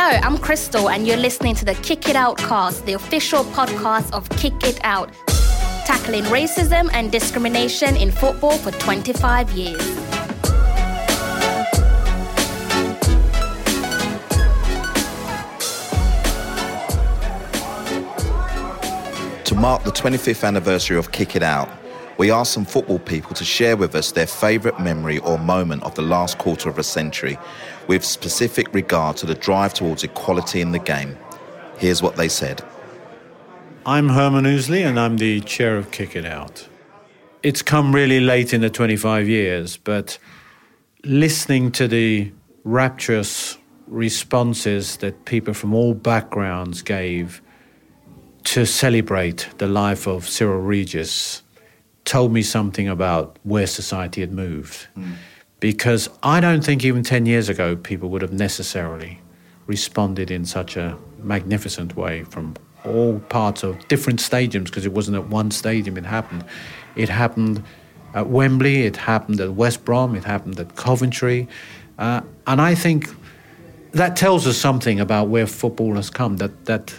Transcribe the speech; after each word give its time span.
Hello, 0.00 0.16
I'm 0.22 0.38
Crystal, 0.38 0.90
and 0.90 1.08
you're 1.08 1.16
listening 1.16 1.56
to 1.56 1.64
the 1.64 1.74
Kick 1.74 2.08
It 2.08 2.14
Out 2.14 2.38
cast, 2.38 2.86
the 2.86 2.92
official 2.92 3.42
podcast 3.42 4.12
of 4.12 4.28
Kick 4.30 4.62
It 4.62 4.78
Out, 4.84 5.12
tackling 5.86 6.22
racism 6.26 6.88
and 6.92 7.10
discrimination 7.10 7.96
in 7.96 8.12
football 8.12 8.56
for 8.58 8.70
25 8.70 9.50
years. 9.50 9.84
To 19.46 19.54
mark 19.56 19.82
the 19.82 19.90
25th 19.90 20.46
anniversary 20.46 20.96
of 20.96 21.10
Kick 21.10 21.34
It 21.34 21.42
Out, 21.42 21.68
we 22.18 22.32
asked 22.32 22.52
some 22.52 22.64
football 22.64 22.98
people 22.98 23.32
to 23.34 23.44
share 23.44 23.76
with 23.76 23.94
us 23.94 24.10
their 24.12 24.26
favourite 24.26 24.80
memory 24.80 25.18
or 25.20 25.38
moment 25.38 25.84
of 25.84 25.94
the 25.94 26.02
last 26.02 26.36
quarter 26.36 26.68
of 26.68 26.78
a 26.78 26.82
century, 26.82 27.38
with 27.86 28.04
specific 28.04 28.74
regard 28.74 29.16
to 29.16 29.26
the 29.26 29.36
drive 29.36 29.72
towards 29.72 30.02
equality 30.02 30.60
in 30.60 30.72
the 30.72 30.80
game. 30.80 31.16
Here's 31.78 32.02
what 32.02 32.16
they 32.16 32.28
said. 32.28 32.62
I'm 33.86 34.10
Herman 34.10 34.44
Ouseley 34.44 34.84
and 34.84 34.98
I'm 34.98 35.16
the 35.16 35.40
chair 35.42 35.76
of 35.76 35.92
Kick 35.92 36.16
It 36.16 36.26
Out. 36.26 36.68
It's 37.44 37.62
come 37.62 37.94
really 37.94 38.18
late 38.18 38.52
in 38.52 38.60
the 38.60 38.68
25 38.68 39.28
years, 39.28 39.76
but 39.76 40.18
listening 41.04 41.70
to 41.72 41.86
the 41.86 42.32
rapturous 42.64 43.56
responses 43.86 44.96
that 44.98 45.24
people 45.24 45.54
from 45.54 45.72
all 45.72 45.94
backgrounds 45.94 46.82
gave 46.82 47.40
to 48.42 48.66
celebrate 48.66 49.48
the 49.58 49.68
life 49.68 50.08
of 50.08 50.28
Cyril 50.28 50.60
Regis 50.60 51.42
told 52.08 52.32
me 52.32 52.42
something 52.42 52.88
about 52.88 53.38
where 53.42 53.66
society 53.66 54.22
had 54.22 54.32
moved. 54.32 54.88
Because 55.60 56.08
I 56.22 56.40
don't 56.40 56.64
think 56.64 56.84
even 56.84 57.02
10 57.02 57.26
years 57.26 57.48
ago 57.48 57.76
people 57.76 58.08
would 58.08 58.22
have 58.22 58.32
necessarily 58.32 59.20
responded 59.66 60.30
in 60.30 60.46
such 60.46 60.76
a 60.76 60.96
magnificent 61.18 61.96
way 61.96 62.24
from 62.24 62.54
all 62.84 63.18
parts 63.28 63.62
of 63.62 63.86
different 63.88 64.20
stadiums, 64.20 64.66
because 64.66 64.86
it 64.86 64.92
wasn't 64.92 65.16
at 65.16 65.26
one 65.28 65.50
stadium 65.50 65.98
it 65.98 66.06
happened. 66.06 66.44
It 66.96 67.10
happened 67.10 67.62
at 68.14 68.28
Wembley, 68.28 68.84
it 68.84 68.96
happened 68.96 69.40
at 69.40 69.52
West 69.52 69.84
Brom, 69.84 70.14
it 70.14 70.24
happened 70.24 70.58
at 70.58 70.76
Coventry. 70.76 71.46
Uh, 71.98 72.22
and 72.46 72.60
I 72.62 72.74
think 72.74 73.10
that 73.92 74.16
tells 74.16 74.46
us 74.46 74.56
something 74.56 74.98
about 74.98 75.28
where 75.28 75.46
football 75.46 75.96
has 75.96 76.08
come, 76.08 76.38
that, 76.38 76.64
that 76.64 76.94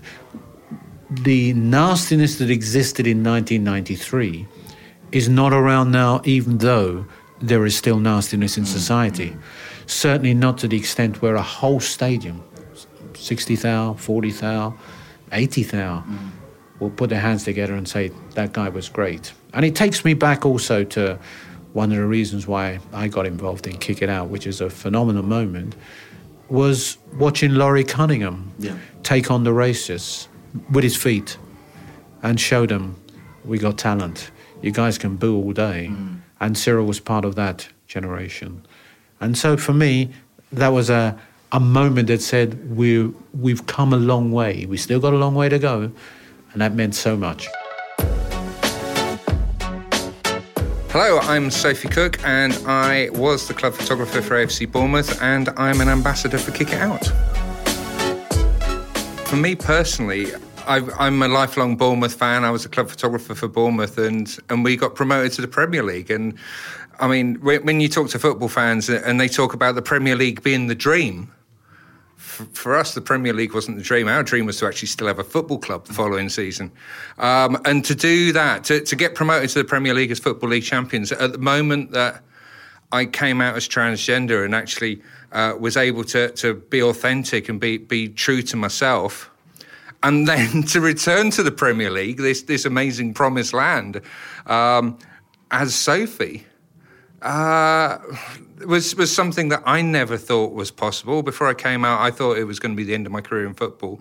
the 1.10 1.54
nastiness 1.54 2.38
that 2.38 2.52
existed 2.52 3.08
in 3.08 3.24
1993 3.24 4.48
is 5.12 5.30
not 5.30 5.54
around 5.54 5.92
now, 5.92 6.22
even 6.26 6.58
though 6.60 7.06
there 7.42 7.66
is 7.66 7.76
still 7.76 8.00
nastiness 8.00 8.58
in 8.58 8.64
mm. 8.64 8.68
society. 8.68 9.36
Certainly 9.86 10.34
not 10.36 10.58
to 10.60 10.68
the 10.68 10.78
extent 10.78 11.22
where 11.22 11.36
a 11.36 11.42
whole 11.42 11.80
stadium, 11.80 12.44
60,000, 13.16 13.96
40,000, 13.96 14.78
80,000, 15.32 16.04
mm. 16.04 16.30
will 16.80 16.90
put 16.90 17.10
their 17.10 17.22
hands 17.22 17.44
together 17.44 17.74
and 17.76 17.88
say, 17.88 18.12
that 18.36 18.54
guy 18.54 18.70
was 18.70 18.90
great. 18.90 19.34
And 19.54 19.66
it 19.66 19.76
takes 19.76 20.06
me 20.06 20.14
back 20.14 20.46
also 20.46 20.84
to 20.84 21.18
one 21.74 21.92
of 21.92 21.98
the 21.98 22.06
reasons 22.06 22.48
why 22.48 22.80
I 22.94 23.08
got 23.08 23.26
involved 23.26 23.68
in 23.68 23.78
Kick 23.78 24.02
It 24.02 24.10
Out, 24.10 24.30
which 24.30 24.48
is 24.48 24.62
a 24.62 24.70
phenomenal 24.70 25.24
moment, 25.24 25.76
was 26.50 26.98
watching 27.18 27.54
Laurie 27.54 27.84
Cunningham 27.84 28.52
take 29.04 29.30
on 29.30 29.44
the 29.44 29.52
racists 29.52 30.28
with 30.72 30.84
his 30.84 30.98
feet 30.98 31.38
and 32.24 32.40
show 32.40 32.66
them 32.66 32.96
we 33.46 33.58
got 33.58 33.78
talent. 33.78 34.32
You 34.62 34.72
guys 34.72 34.98
can 34.98 35.16
boo 35.16 35.36
all 35.36 35.54
day. 35.54 35.90
Mm. 35.92 36.20
And 36.42 36.58
Cyril 36.58 36.86
was 36.86 37.00
part 37.00 37.26
of 37.26 37.36
that 37.36 37.70
generation. 37.88 38.66
And 39.22 39.38
so 39.38 39.58
for 39.58 39.74
me, 39.74 40.12
that 40.52 40.70
was 40.70 40.90
a, 40.90 41.18
a 41.52 41.60
moment 41.60 42.08
that 42.08 42.22
said 42.22 42.76
we, 42.76 43.12
we've 43.34 43.66
come 43.68 43.94
a 43.94 43.98
long 43.98 44.32
way. 44.32 44.66
We 44.66 44.78
still 44.78 45.00
got 45.00 45.14
a 45.14 45.18
long 45.18 45.36
way 45.36 45.50
to 45.50 45.60
go. 45.60 45.92
And 46.52 46.62
that 46.62 46.74
meant 46.74 46.96
so 46.96 47.16
much. 47.16 47.48
Hello, 50.92 51.20
I'm 51.20 51.52
Sophie 51.52 51.88
Cook, 51.88 52.20
and 52.26 52.52
I 52.66 53.10
was 53.12 53.48
the 53.48 53.54
club 53.54 53.76
photographer 53.76 54.24
for 54.24 54.44
AFC 54.44 54.70
Bournemouth, 54.70 55.22
and 55.22 55.50
I'm 55.50 55.82
an 55.82 55.88
ambassador 55.88 56.40
for 56.40 56.52
Kick 56.52 56.70
It 56.70 56.80
Out. 56.80 57.06
For 59.28 59.36
me 59.36 59.54
personally, 59.54 60.32
I've, 60.70 60.94
I'm 61.00 61.22
a 61.24 61.28
lifelong 61.28 61.76
Bournemouth 61.76 62.14
fan. 62.14 62.46
I 62.46 62.52
was 62.52 62.64
a 62.64 62.70
club 62.70 62.90
photographer 62.90 63.34
for 63.34 63.48
Bournemouth, 63.48 63.98
and 63.98 64.38
and 64.50 64.64
we 64.64 64.78
got 64.78 64.94
promoted 64.94 65.32
to 65.34 65.42
the 65.42 65.48
Premier 65.48 65.82
League. 65.82 66.12
And 66.12 66.36
I 67.00 67.08
mean, 67.08 67.36
when, 67.42 67.82
you 67.82 67.90
talk 67.90 68.10
to 68.10 68.20
football 68.20 68.50
fans 68.50 68.88
and 68.90 69.20
they 69.20 69.28
talk 69.28 69.54
about 69.54 69.76
the 69.76 69.82
Premier 69.82 70.16
League 70.16 70.44
being 70.44 70.68
the 70.68 70.76
dream, 70.76 71.32
for 72.18 72.76
us, 72.76 72.94
the 72.94 73.02
Premier 73.02 73.34
League 73.34 73.54
wasn't 73.54 73.78
the 73.78 73.84
dream. 73.84 74.08
Our 74.08 74.24
dream 74.24 74.46
was 74.46 74.60
to 74.60 74.68
actually 74.68 74.90
still 74.90 75.08
have 75.08 75.20
a 75.20 75.24
football 75.24 75.58
club 75.58 75.86
the 75.86 75.94
following 75.94 76.30
season. 76.30 76.72
Um, 77.18 77.60
and 77.66 77.84
to 77.86 77.96
do 77.96 78.32
that, 78.34 78.64
to, 78.66 78.82
to 78.82 78.96
get 78.96 79.16
promoted 79.16 79.50
to 79.52 79.60
the 79.60 79.66
Premier 79.66 79.94
League 79.94 80.12
as 80.12 80.20
Football 80.20 80.50
League 80.50 80.64
champions, 80.64 81.12
at 81.12 81.32
the 81.32 81.38
moment 81.38 81.92
that 81.92 82.22
I 82.92 83.06
came 83.06 83.42
out 83.42 83.56
as 83.56 83.68
transgender 83.68 84.46
and 84.46 84.54
actually 84.54 85.02
uh, 85.32 85.56
was 85.60 85.78
able 85.78 86.04
to, 86.06 86.30
to 86.32 86.56
be 86.56 86.82
authentic 86.82 87.50
and 87.50 87.60
be, 87.60 87.78
be 87.78 88.10
true 88.10 88.42
to 88.44 88.56
myself, 88.56 89.29
and 90.04 90.28
then 90.28 90.64
to 90.68 90.82
return 90.82 91.32
to 91.32 91.44
the 91.44 91.52
Premier 91.52 91.90
League, 91.90 92.18
this, 92.18 92.44
this 92.44 92.66
amazing 92.66 93.14
promised 93.14 93.54
land, 93.54 94.02
um, 94.48 94.98
as 95.52 95.74
Sophie 95.74 96.46
uh, 97.22 97.98
was 98.66 98.96
was 98.96 99.14
something 99.14 99.50
that 99.50 99.64
I 99.66 99.82
never 99.82 100.18
thought 100.18 100.54
was 100.54 100.72
possible. 100.72 101.24
Before 101.24 101.48
I 101.48 101.54
came 101.54 101.84
out, 101.84 102.02
I 102.02 102.12
thought 102.12 102.38
it 102.38 102.46
was 102.46 102.60
going 102.60 102.74
to 102.74 102.78
be 102.78 102.84
the 102.84 102.94
end 102.94 103.06
of 103.06 103.12
my 103.12 103.22
career 103.22 103.46
in 103.46 103.54
football. 103.54 104.00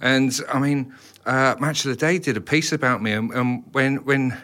And 0.00 0.38
I 0.52 0.58
mean, 0.58 0.94
uh, 1.26 1.56
Match 1.58 1.84
of 1.84 1.90
the 1.90 1.96
Day 1.96 2.18
did 2.18 2.36
a 2.36 2.40
piece 2.40 2.72
about 2.72 3.02
me, 3.02 3.12
and, 3.12 3.30
and 3.32 3.64
when 3.72 4.04
when 4.04 4.40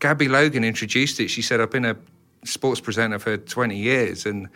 Gabby 0.00 0.28
Logan 0.28 0.64
introduced 0.64 1.20
it, 1.20 1.28
she 1.28 1.42
said, 1.42 1.60
"I've 1.60 1.70
been 1.70 1.84
a 1.84 1.96
sports 2.44 2.80
presenter 2.80 3.18
for 3.18 3.36
20 3.36 3.76
years, 3.76 4.26
and 4.26 4.48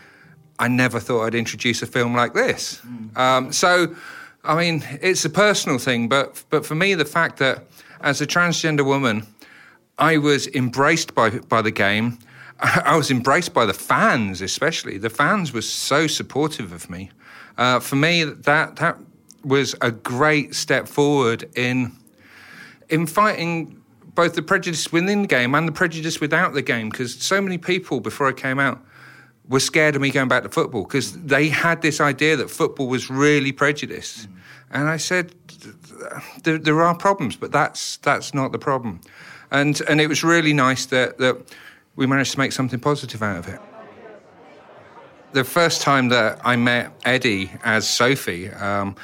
I 0.58 0.68
never 0.68 1.00
thought 1.00 1.24
I'd 1.24 1.34
introduce 1.34 1.82
a 1.82 1.86
film 1.86 2.14
like 2.14 2.34
this." 2.34 2.80
Um, 3.16 3.52
so, 3.52 3.94
I 4.44 4.56
mean, 4.56 4.84
it's 5.02 5.24
a 5.24 5.30
personal 5.30 5.78
thing, 5.78 6.08
but 6.08 6.44
but 6.50 6.64
for 6.64 6.74
me, 6.74 6.94
the 6.94 7.04
fact 7.04 7.38
that 7.38 7.64
as 8.00 8.20
a 8.20 8.26
transgender 8.26 8.84
woman, 8.84 9.26
I 9.98 10.18
was 10.18 10.46
embraced 10.48 11.14
by 11.14 11.30
by 11.30 11.62
the 11.62 11.70
game. 11.70 12.18
I 12.60 12.96
was 12.96 13.10
embraced 13.10 13.54
by 13.54 13.66
the 13.66 13.74
fans, 13.74 14.40
especially. 14.40 14.98
The 14.98 15.10
fans 15.10 15.52
were 15.52 15.62
so 15.62 16.06
supportive 16.06 16.72
of 16.72 16.90
me. 16.90 17.10
Uh, 17.56 17.80
for 17.80 17.96
me, 17.96 18.24
that 18.24 18.76
that 18.76 18.98
was 19.44 19.74
a 19.80 19.90
great 19.90 20.54
step 20.54 20.88
forward 20.88 21.48
in 21.56 21.92
in 22.88 23.06
fighting 23.06 23.82
both 24.14 24.34
the 24.34 24.42
prejudice 24.42 24.90
within 24.90 25.22
the 25.22 25.28
game 25.28 25.54
and 25.54 25.68
the 25.68 25.72
prejudice 25.72 26.20
without 26.20 26.52
the 26.52 26.62
game. 26.62 26.88
Because 26.88 27.14
so 27.14 27.40
many 27.40 27.58
people 27.58 28.00
before 28.00 28.28
I 28.28 28.32
came 28.32 28.58
out 28.58 28.82
were 29.48 29.60
scared 29.60 29.96
of 29.96 30.02
me 30.02 30.10
going 30.10 30.28
back 30.28 30.42
to 30.42 30.48
football 30.48 30.82
because 30.82 31.12
they 31.12 31.48
had 31.48 31.82
this 31.82 32.00
idea 32.00 32.36
that 32.36 32.50
football 32.50 32.86
was 32.86 33.08
really 33.10 33.52
prejudiced. 33.52 34.28
And 34.70 34.88
I 34.88 34.98
said, 34.98 35.34
there, 36.42 36.58
there 36.58 36.82
are 36.82 36.94
problems, 36.94 37.36
but 37.36 37.52
that's 37.52 37.96
that's 37.98 38.34
not 38.34 38.52
the 38.52 38.58
problem. 38.58 39.00
And 39.50 39.80
and 39.88 40.00
it 40.00 40.08
was 40.08 40.22
really 40.22 40.52
nice 40.52 40.86
that 40.86 41.18
that 41.18 41.36
we 41.96 42.06
managed 42.06 42.32
to 42.32 42.38
make 42.38 42.52
something 42.52 42.78
positive 42.78 43.22
out 43.22 43.38
of 43.38 43.48
it. 43.48 43.60
The 45.32 45.44
first 45.44 45.82
time 45.82 46.08
that 46.10 46.40
I 46.44 46.56
met 46.56 46.92
Eddie 47.04 47.50
as 47.64 47.88
Sophie, 47.88 48.50
um, 48.50 48.96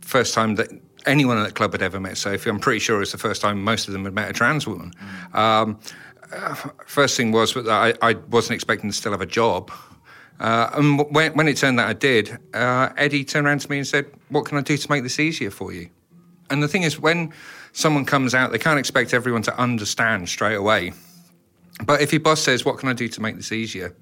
first 0.00 0.34
time 0.34 0.56
that 0.56 0.68
anyone 1.06 1.38
at 1.38 1.46
the 1.46 1.52
club 1.52 1.72
had 1.72 1.82
ever 1.82 2.00
met 2.00 2.16
Sophie, 2.16 2.50
I'm 2.50 2.58
pretty 2.58 2.80
sure 2.80 2.96
it 2.96 3.00
was 3.00 3.12
the 3.12 3.18
first 3.18 3.40
time 3.40 3.62
most 3.62 3.86
of 3.86 3.92
them 3.92 4.04
had 4.04 4.14
met 4.14 4.30
a 4.30 4.32
trans 4.32 4.66
woman. 4.66 4.92
Mm. 5.32 5.38
Um, 5.38 5.78
uh, 6.34 6.54
first 6.86 7.16
thing 7.16 7.32
was 7.32 7.54
that 7.54 7.68
I, 7.68 7.94
I, 8.02 8.14
wasn't 8.30 8.54
expecting 8.54 8.90
to 8.90 8.96
still 8.96 9.12
have 9.12 9.20
a 9.20 9.26
job. 9.26 9.70
Uh, 10.40 10.70
and 10.74 10.98
when, 11.14 11.32
when, 11.34 11.48
it 11.48 11.56
turned 11.56 11.78
out 11.78 11.88
I 11.88 11.92
did, 11.92 12.38
uh, 12.52 12.90
Eddie 12.96 13.24
turned 13.24 13.46
around 13.46 13.60
to 13.60 13.70
me 13.70 13.78
and 13.78 13.86
said, 13.86 14.06
What 14.30 14.46
can 14.46 14.58
I 14.58 14.62
do 14.62 14.76
to 14.76 14.90
make 14.90 15.02
this 15.02 15.20
easier 15.20 15.50
for 15.50 15.72
you? 15.72 15.88
And 16.50 16.62
the 16.62 16.68
thing 16.68 16.82
is, 16.82 16.98
when 16.98 17.32
someone 17.72 18.04
comes 18.04 18.34
out, 18.34 18.52
they 18.52 18.58
can't 18.58 18.78
expect 18.78 19.14
everyone 19.14 19.42
to 19.42 19.58
understand 19.58 20.28
straight 20.28 20.56
away. 20.56 20.92
But 21.84 22.00
if 22.00 22.12
your 22.12 22.20
boss 22.20 22.40
says, 22.40 22.64
What 22.64 22.78
can 22.78 22.88
I 22.88 22.94
do 22.94 23.08
to 23.08 23.20
make 23.20 23.36
this 23.36 23.52
easier? 23.52 23.94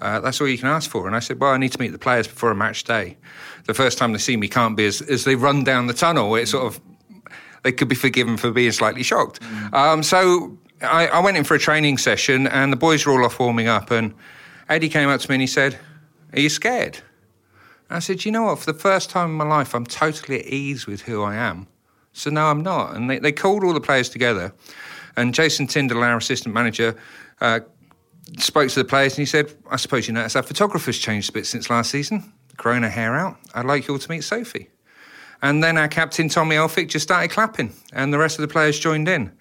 Uh, 0.00 0.20
that's 0.20 0.40
all 0.40 0.48
you 0.48 0.58
can 0.58 0.68
ask 0.68 0.90
for. 0.90 1.06
And 1.06 1.16
I 1.16 1.20
said, 1.20 1.40
Well, 1.40 1.50
I 1.50 1.58
need 1.58 1.72
to 1.72 1.80
meet 1.80 1.92
the 1.92 1.98
players 1.98 2.26
before 2.26 2.50
a 2.50 2.54
match 2.54 2.84
day. 2.84 3.16
The 3.66 3.74
first 3.74 3.98
time 3.98 4.12
they 4.12 4.18
see 4.18 4.36
me 4.36 4.48
can't 4.48 4.76
be 4.76 4.86
as, 4.86 5.02
as 5.02 5.24
they 5.24 5.34
run 5.34 5.64
down 5.64 5.88
the 5.88 5.94
tunnel. 5.94 6.34
It's 6.36 6.52
sort 6.52 6.66
of, 6.66 6.80
they 7.64 7.72
could 7.72 7.88
be 7.88 7.94
forgiven 7.94 8.36
for 8.36 8.50
being 8.50 8.72
slightly 8.72 9.02
shocked. 9.02 9.40
Mm. 9.40 9.74
Um, 9.74 10.02
so 10.02 10.56
I, 10.82 11.06
I, 11.06 11.20
went 11.20 11.36
in 11.36 11.44
for 11.44 11.54
a 11.54 11.58
training 11.58 11.98
session 11.98 12.46
and 12.46 12.72
the 12.72 12.76
boys 12.76 13.06
were 13.06 13.12
all 13.12 13.24
off 13.24 13.38
warming 13.38 13.68
up. 13.68 13.90
And 13.90 14.14
Eddie 14.68 14.88
came 14.88 15.08
up 15.08 15.20
to 15.20 15.28
me 15.28 15.36
and 15.36 15.40
he 15.40 15.46
said, 15.46 15.78
Are 16.32 16.40
you 16.40 16.48
scared? 16.48 16.98
I 17.90 17.98
said, 17.98 18.24
You 18.24 18.32
know 18.32 18.44
what? 18.44 18.58
For 18.58 18.72
the 18.72 18.78
first 18.78 19.10
time 19.10 19.30
in 19.30 19.36
my 19.36 19.44
life, 19.44 19.74
I'm 19.74 19.86
totally 19.86 20.40
at 20.40 20.46
ease 20.46 20.86
with 20.86 21.02
who 21.02 21.22
I 21.22 21.36
am. 21.36 21.66
So 22.12 22.30
no, 22.30 22.46
I'm 22.46 22.62
not. 22.62 22.94
And 22.94 23.08
they, 23.08 23.18
they 23.18 23.32
called 23.32 23.64
all 23.64 23.72
the 23.72 23.80
players 23.80 24.08
together. 24.08 24.52
And 25.16 25.34
Jason 25.34 25.66
Tindall, 25.66 26.02
our 26.02 26.16
assistant 26.16 26.54
manager, 26.54 26.96
uh, 27.40 27.60
spoke 28.38 28.70
to 28.70 28.80
the 28.80 28.84
players 28.84 29.12
and 29.12 29.18
he 29.18 29.26
said, 29.26 29.52
I 29.70 29.76
suppose 29.76 30.08
you 30.08 30.14
noticed 30.14 30.36
our 30.36 30.42
photographer's 30.42 30.98
changed 30.98 31.30
a 31.30 31.32
bit 31.32 31.46
since 31.46 31.70
last 31.70 31.90
season, 31.90 32.32
growing 32.56 32.82
her 32.82 32.88
hair 32.88 33.14
out. 33.14 33.36
I'd 33.54 33.66
like 33.66 33.88
you 33.88 33.94
all 33.94 33.98
to 33.98 34.10
meet 34.10 34.24
Sophie. 34.24 34.70
And 35.42 35.62
then 35.62 35.76
our 35.76 35.88
captain, 35.88 36.28
Tommy 36.28 36.56
Elphick, 36.56 36.88
just 36.88 37.02
started 37.02 37.30
clapping 37.30 37.74
and 37.92 38.12
the 38.12 38.18
rest 38.18 38.38
of 38.38 38.42
the 38.42 38.52
players 38.52 38.78
joined 38.78 39.08
in. 39.08 39.32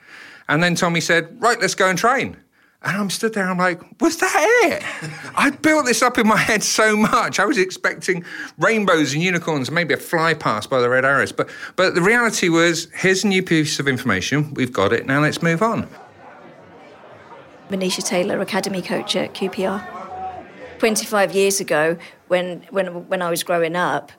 And 0.51 0.61
then 0.61 0.75
Tommy 0.75 0.99
said, 0.99 1.41
Right, 1.41 1.59
let's 1.61 1.75
go 1.75 1.87
and 1.87 1.97
train. 1.97 2.35
And 2.83 2.97
I'm 2.97 3.09
stood 3.09 3.33
there, 3.33 3.47
I'm 3.47 3.59
like, 3.59 3.79
was 4.01 4.17
that 4.17 4.35
it? 4.63 4.83
I 5.35 5.51
built 5.51 5.85
this 5.85 6.01
up 6.01 6.17
in 6.17 6.27
my 6.27 6.37
head 6.37 6.63
so 6.63 6.97
much. 6.97 7.39
I 7.39 7.45
was 7.45 7.59
expecting 7.59 8.25
rainbows 8.57 9.13
and 9.13 9.21
unicorns 9.21 9.69
maybe 9.69 9.93
a 9.93 9.97
fly 9.97 10.33
past 10.33 10.69
by 10.69 10.81
the 10.81 10.89
Red 10.89 11.05
Arrows. 11.05 11.31
But, 11.31 11.47
but 11.75 11.93
the 11.93 12.01
reality 12.01 12.49
was, 12.49 12.87
here's 12.95 13.23
a 13.23 13.27
new 13.27 13.43
piece 13.43 13.79
of 13.79 13.87
information. 13.87 14.51
We've 14.55 14.73
got 14.73 14.93
it. 14.93 15.05
Now 15.05 15.21
let's 15.21 15.43
move 15.43 15.61
on. 15.61 15.87
Manisha 17.69 18.03
Taylor, 18.03 18.41
Academy 18.41 18.81
Coach 18.81 19.15
at 19.15 19.35
QPR. 19.35 19.87
25 20.79 21.35
years 21.35 21.59
ago, 21.59 21.95
when, 22.29 22.65
when, 22.71 23.07
when 23.07 23.21
I 23.21 23.29
was 23.29 23.43
growing 23.43 23.75
up, 23.75 24.11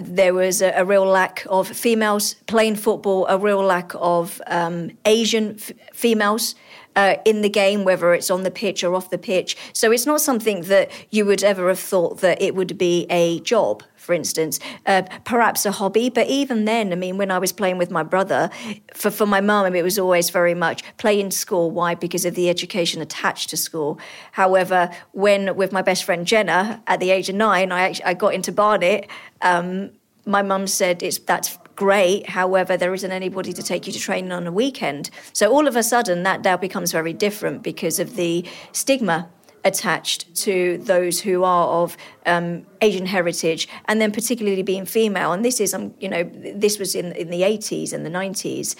there 0.00 0.34
was 0.34 0.62
a, 0.62 0.70
a, 0.76 0.84
real 0.84 1.04
lack 1.04 1.46
of 1.48 1.68
females 1.68 2.34
playing 2.46 2.76
football, 2.76 3.26
a 3.26 3.38
real 3.38 3.62
lack 3.62 3.92
of 3.94 4.40
um, 4.46 4.90
Asian 5.04 5.56
f- 5.56 5.72
females 5.92 6.54
uh, 6.96 7.16
in 7.24 7.42
the 7.42 7.48
game, 7.48 7.84
whether 7.84 8.12
it's 8.14 8.30
on 8.30 8.42
the 8.42 8.50
pitch 8.50 8.84
or 8.84 8.94
off 8.94 9.10
the 9.10 9.18
pitch. 9.18 9.56
So 9.72 9.90
it's 9.92 10.06
not 10.06 10.20
something 10.20 10.62
that 10.62 10.90
you 11.10 11.24
would 11.26 11.42
ever 11.42 11.68
have 11.68 11.78
thought 11.78 12.20
that 12.20 12.40
it 12.40 12.54
would 12.54 12.78
be 12.78 13.06
a 13.10 13.40
job 13.40 13.82
for 14.02 14.12
instance, 14.12 14.58
uh, 14.86 15.02
perhaps 15.24 15.64
a 15.64 15.70
hobby. 15.70 16.10
But 16.10 16.26
even 16.26 16.64
then, 16.64 16.92
I 16.92 16.96
mean, 16.96 17.18
when 17.18 17.30
I 17.30 17.38
was 17.38 17.52
playing 17.52 17.78
with 17.78 17.90
my 17.90 18.02
brother, 18.02 18.50
for, 18.94 19.10
for 19.10 19.26
my 19.26 19.40
mum, 19.40 19.74
it 19.74 19.82
was 19.82 19.98
always 19.98 20.28
very 20.30 20.54
much 20.54 20.82
play 20.96 21.20
in 21.20 21.30
school. 21.30 21.70
Why? 21.70 21.94
Because 21.94 22.24
of 22.24 22.34
the 22.34 22.48
education 22.50 23.00
attached 23.00 23.50
to 23.50 23.56
school. 23.56 24.00
However, 24.32 24.90
when 25.12 25.54
with 25.56 25.72
my 25.72 25.82
best 25.82 26.02
friend 26.02 26.26
Jenna 26.26 26.82
at 26.88 26.98
the 26.98 27.10
age 27.10 27.28
of 27.28 27.36
nine, 27.36 27.70
I, 27.70 27.82
actually, 27.82 28.04
I 28.06 28.14
got 28.14 28.34
into 28.34 28.50
Barnet. 28.50 29.08
Um, 29.40 29.92
my 30.26 30.42
mum 30.42 30.66
said 30.66 31.02
it's 31.02 31.18
that's 31.18 31.58
great. 31.76 32.28
However, 32.28 32.76
there 32.76 32.92
isn't 32.92 33.12
anybody 33.12 33.52
to 33.52 33.62
take 33.62 33.86
you 33.86 33.92
to 33.92 33.98
training 33.98 34.32
on 34.32 34.46
a 34.46 34.52
weekend. 34.52 35.10
So 35.32 35.52
all 35.52 35.66
of 35.66 35.76
a 35.76 35.82
sudden, 35.82 36.22
that 36.24 36.44
now 36.44 36.56
becomes 36.56 36.92
very 36.92 37.12
different 37.12 37.62
because 37.62 37.98
of 37.98 38.16
the 38.16 38.44
stigma 38.72 39.28
attached 39.64 40.34
to 40.34 40.78
those 40.78 41.20
who 41.20 41.44
are 41.44 41.68
of 41.82 41.96
um, 42.26 42.66
Asian 42.80 43.06
heritage, 43.06 43.68
and 43.86 44.00
then 44.00 44.12
particularly 44.12 44.62
being 44.62 44.84
female. 44.84 45.32
And 45.32 45.44
this 45.44 45.60
is, 45.60 45.74
um, 45.74 45.94
you 46.00 46.08
know, 46.08 46.24
this 46.24 46.78
was 46.78 46.94
in 46.94 47.12
in 47.12 47.30
the 47.30 47.42
80s 47.42 47.92
and 47.92 48.04
the 48.04 48.10
90s. 48.10 48.74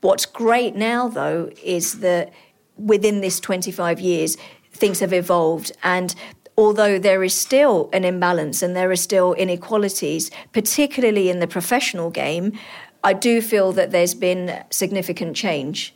What's 0.00 0.26
great 0.26 0.74
now, 0.74 1.08
though, 1.08 1.50
is 1.62 2.00
that 2.00 2.32
within 2.76 3.20
this 3.20 3.40
25 3.40 4.00
years, 4.00 4.36
things 4.72 5.00
have 5.00 5.12
evolved 5.12 5.72
and. 5.82 6.14
Although 6.56 7.00
there 7.00 7.24
is 7.24 7.34
still 7.34 7.90
an 7.92 8.04
imbalance 8.04 8.62
and 8.62 8.76
there 8.76 8.88
are 8.88 8.94
still 8.94 9.32
inequalities, 9.32 10.30
particularly 10.52 11.28
in 11.28 11.40
the 11.40 11.48
professional 11.48 12.10
game, 12.10 12.56
I 13.02 13.12
do 13.12 13.42
feel 13.42 13.72
that 13.72 13.90
there's 13.90 14.14
been 14.14 14.62
significant 14.70 15.36
change. 15.36 15.94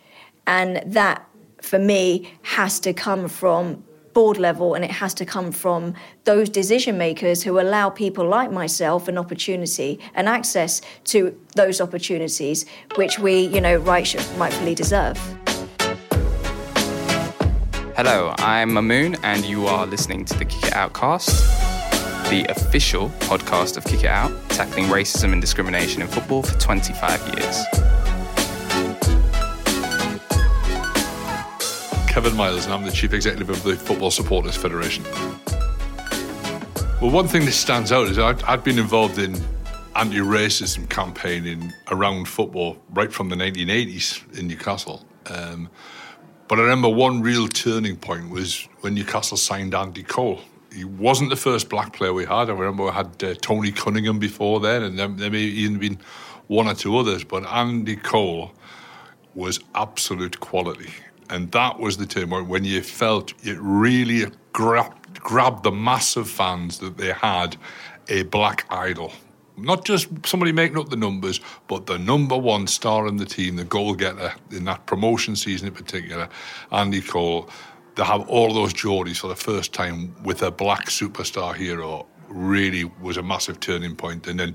And 0.48 0.82
that, 0.84 1.24
for 1.62 1.78
me, 1.78 2.32
has 2.42 2.80
to 2.80 2.92
come 2.92 3.28
from 3.28 3.84
board 4.18 4.36
level 4.36 4.74
and 4.74 4.84
it 4.84 4.90
has 4.90 5.14
to 5.14 5.24
come 5.24 5.52
from 5.52 5.94
those 6.24 6.48
decision 6.48 6.98
makers 6.98 7.40
who 7.40 7.60
allow 7.60 7.88
people 7.88 8.26
like 8.26 8.50
myself 8.50 9.06
an 9.06 9.16
opportunity 9.16 10.00
and 10.12 10.28
access 10.28 10.82
to 11.04 11.32
those 11.54 11.80
opportunities 11.80 12.66
which 12.96 13.20
we 13.20 13.42
you 13.42 13.60
know 13.60 13.76
right, 13.76 14.12
rightfully 14.36 14.74
deserve. 14.74 15.16
Hello 17.94 18.34
i'm 18.38 18.70
mamoon 18.72 19.16
and 19.22 19.44
you 19.44 19.68
are 19.68 19.86
listening 19.86 20.24
to 20.24 20.36
the 20.36 20.44
kick 20.44 20.64
it 20.64 20.72
out 20.72 20.92
cast 20.94 21.30
the 22.28 22.44
official 22.48 23.10
podcast 23.30 23.76
of 23.76 23.84
kick 23.84 24.02
it 24.02 24.06
out 24.06 24.32
tackling 24.48 24.86
racism 24.86 25.30
and 25.30 25.40
discrimination 25.40 26.02
in 26.02 26.08
football 26.08 26.42
for 26.42 26.58
25 26.58 27.38
years 27.38 27.87
Kevin 32.18 32.36
Miles, 32.36 32.64
and 32.64 32.74
I'm 32.74 32.84
the 32.84 32.90
Chief 32.90 33.12
Executive 33.12 33.48
of 33.48 33.62
the 33.62 33.76
Football 33.76 34.10
Supporters 34.10 34.56
Federation. 34.56 35.04
Well, 37.00 37.12
one 37.12 37.28
thing 37.28 37.44
that 37.44 37.52
stands 37.52 37.92
out 37.92 38.08
is 38.08 38.18
I've, 38.18 38.42
I've 38.42 38.64
been 38.64 38.76
involved 38.80 39.18
in 39.18 39.36
anti 39.94 40.16
racism 40.16 40.88
campaigning 40.88 41.72
around 41.92 42.26
football 42.26 42.76
right 42.90 43.12
from 43.12 43.28
the 43.28 43.36
1980s 43.36 44.36
in 44.36 44.48
Newcastle. 44.48 45.06
Um, 45.26 45.68
but 46.48 46.58
I 46.58 46.62
remember 46.62 46.88
one 46.88 47.20
real 47.20 47.46
turning 47.46 47.94
point 47.94 48.30
was 48.30 48.68
when 48.80 48.94
Newcastle 48.94 49.36
signed 49.36 49.72
Andy 49.72 50.02
Cole. 50.02 50.40
He 50.74 50.82
wasn't 50.82 51.30
the 51.30 51.36
first 51.36 51.68
black 51.68 51.92
player 51.92 52.12
we 52.12 52.24
had. 52.24 52.50
I 52.50 52.52
remember 52.52 52.86
we 52.86 52.90
had 52.90 53.22
uh, 53.22 53.34
Tony 53.40 53.70
Cunningham 53.70 54.18
before 54.18 54.58
then, 54.58 54.82
and 54.82 54.98
there, 54.98 55.06
there 55.06 55.30
may 55.30 55.38
even 55.38 55.78
been 55.78 55.98
one 56.48 56.66
or 56.66 56.74
two 56.74 56.98
others. 56.98 57.22
But 57.22 57.46
Andy 57.46 57.94
Cole 57.94 58.50
was 59.36 59.60
absolute 59.76 60.40
quality. 60.40 60.90
And 61.30 61.52
that 61.52 61.78
was 61.78 61.96
the 61.96 62.06
time 62.06 62.30
when 62.48 62.64
you 62.64 62.82
felt 62.82 63.34
it 63.44 63.58
really 63.60 64.26
grabbed, 64.52 65.20
grabbed 65.20 65.62
the 65.62 65.70
massive 65.70 66.28
fans 66.28 66.78
that 66.78 66.96
they 66.96 67.12
had 67.12 67.56
a 68.08 68.22
black 68.24 68.64
idol. 68.70 69.12
Not 69.56 69.84
just 69.84 70.08
somebody 70.24 70.52
making 70.52 70.78
up 70.78 70.88
the 70.88 70.96
numbers, 70.96 71.40
but 71.66 71.86
the 71.86 71.98
number 71.98 72.36
one 72.36 72.66
star 72.66 73.06
in 73.08 73.16
the 73.16 73.26
team, 73.26 73.56
the 73.56 73.64
goal 73.64 73.94
getter 73.94 74.32
in 74.50 74.64
that 74.64 74.86
promotion 74.86 75.36
season 75.36 75.68
in 75.68 75.74
particular, 75.74 76.28
Andy 76.72 77.00
Cole. 77.00 77.48
To 77.96 78.04
have 78.04 78.28
all 78.28 78.54
those 78.54 78.72
Geordies 78.72 79.18
for 79.18 79.26
the 79.26 79.34
first 79.34 79.72
time 79.72 80.14
with 80.22 80.42
a 80.42 80.52
black 80.52 80.86
superstar 80.86 81.52
hero 81.56 82.06
really 82.28 82.84
was 83.02 83.16
a 83.16 83.22
massive 83.24 83.58
turning 83.58 83.96
point. 83.96 84.28
And 84.28 84.38
then 84.38 84.54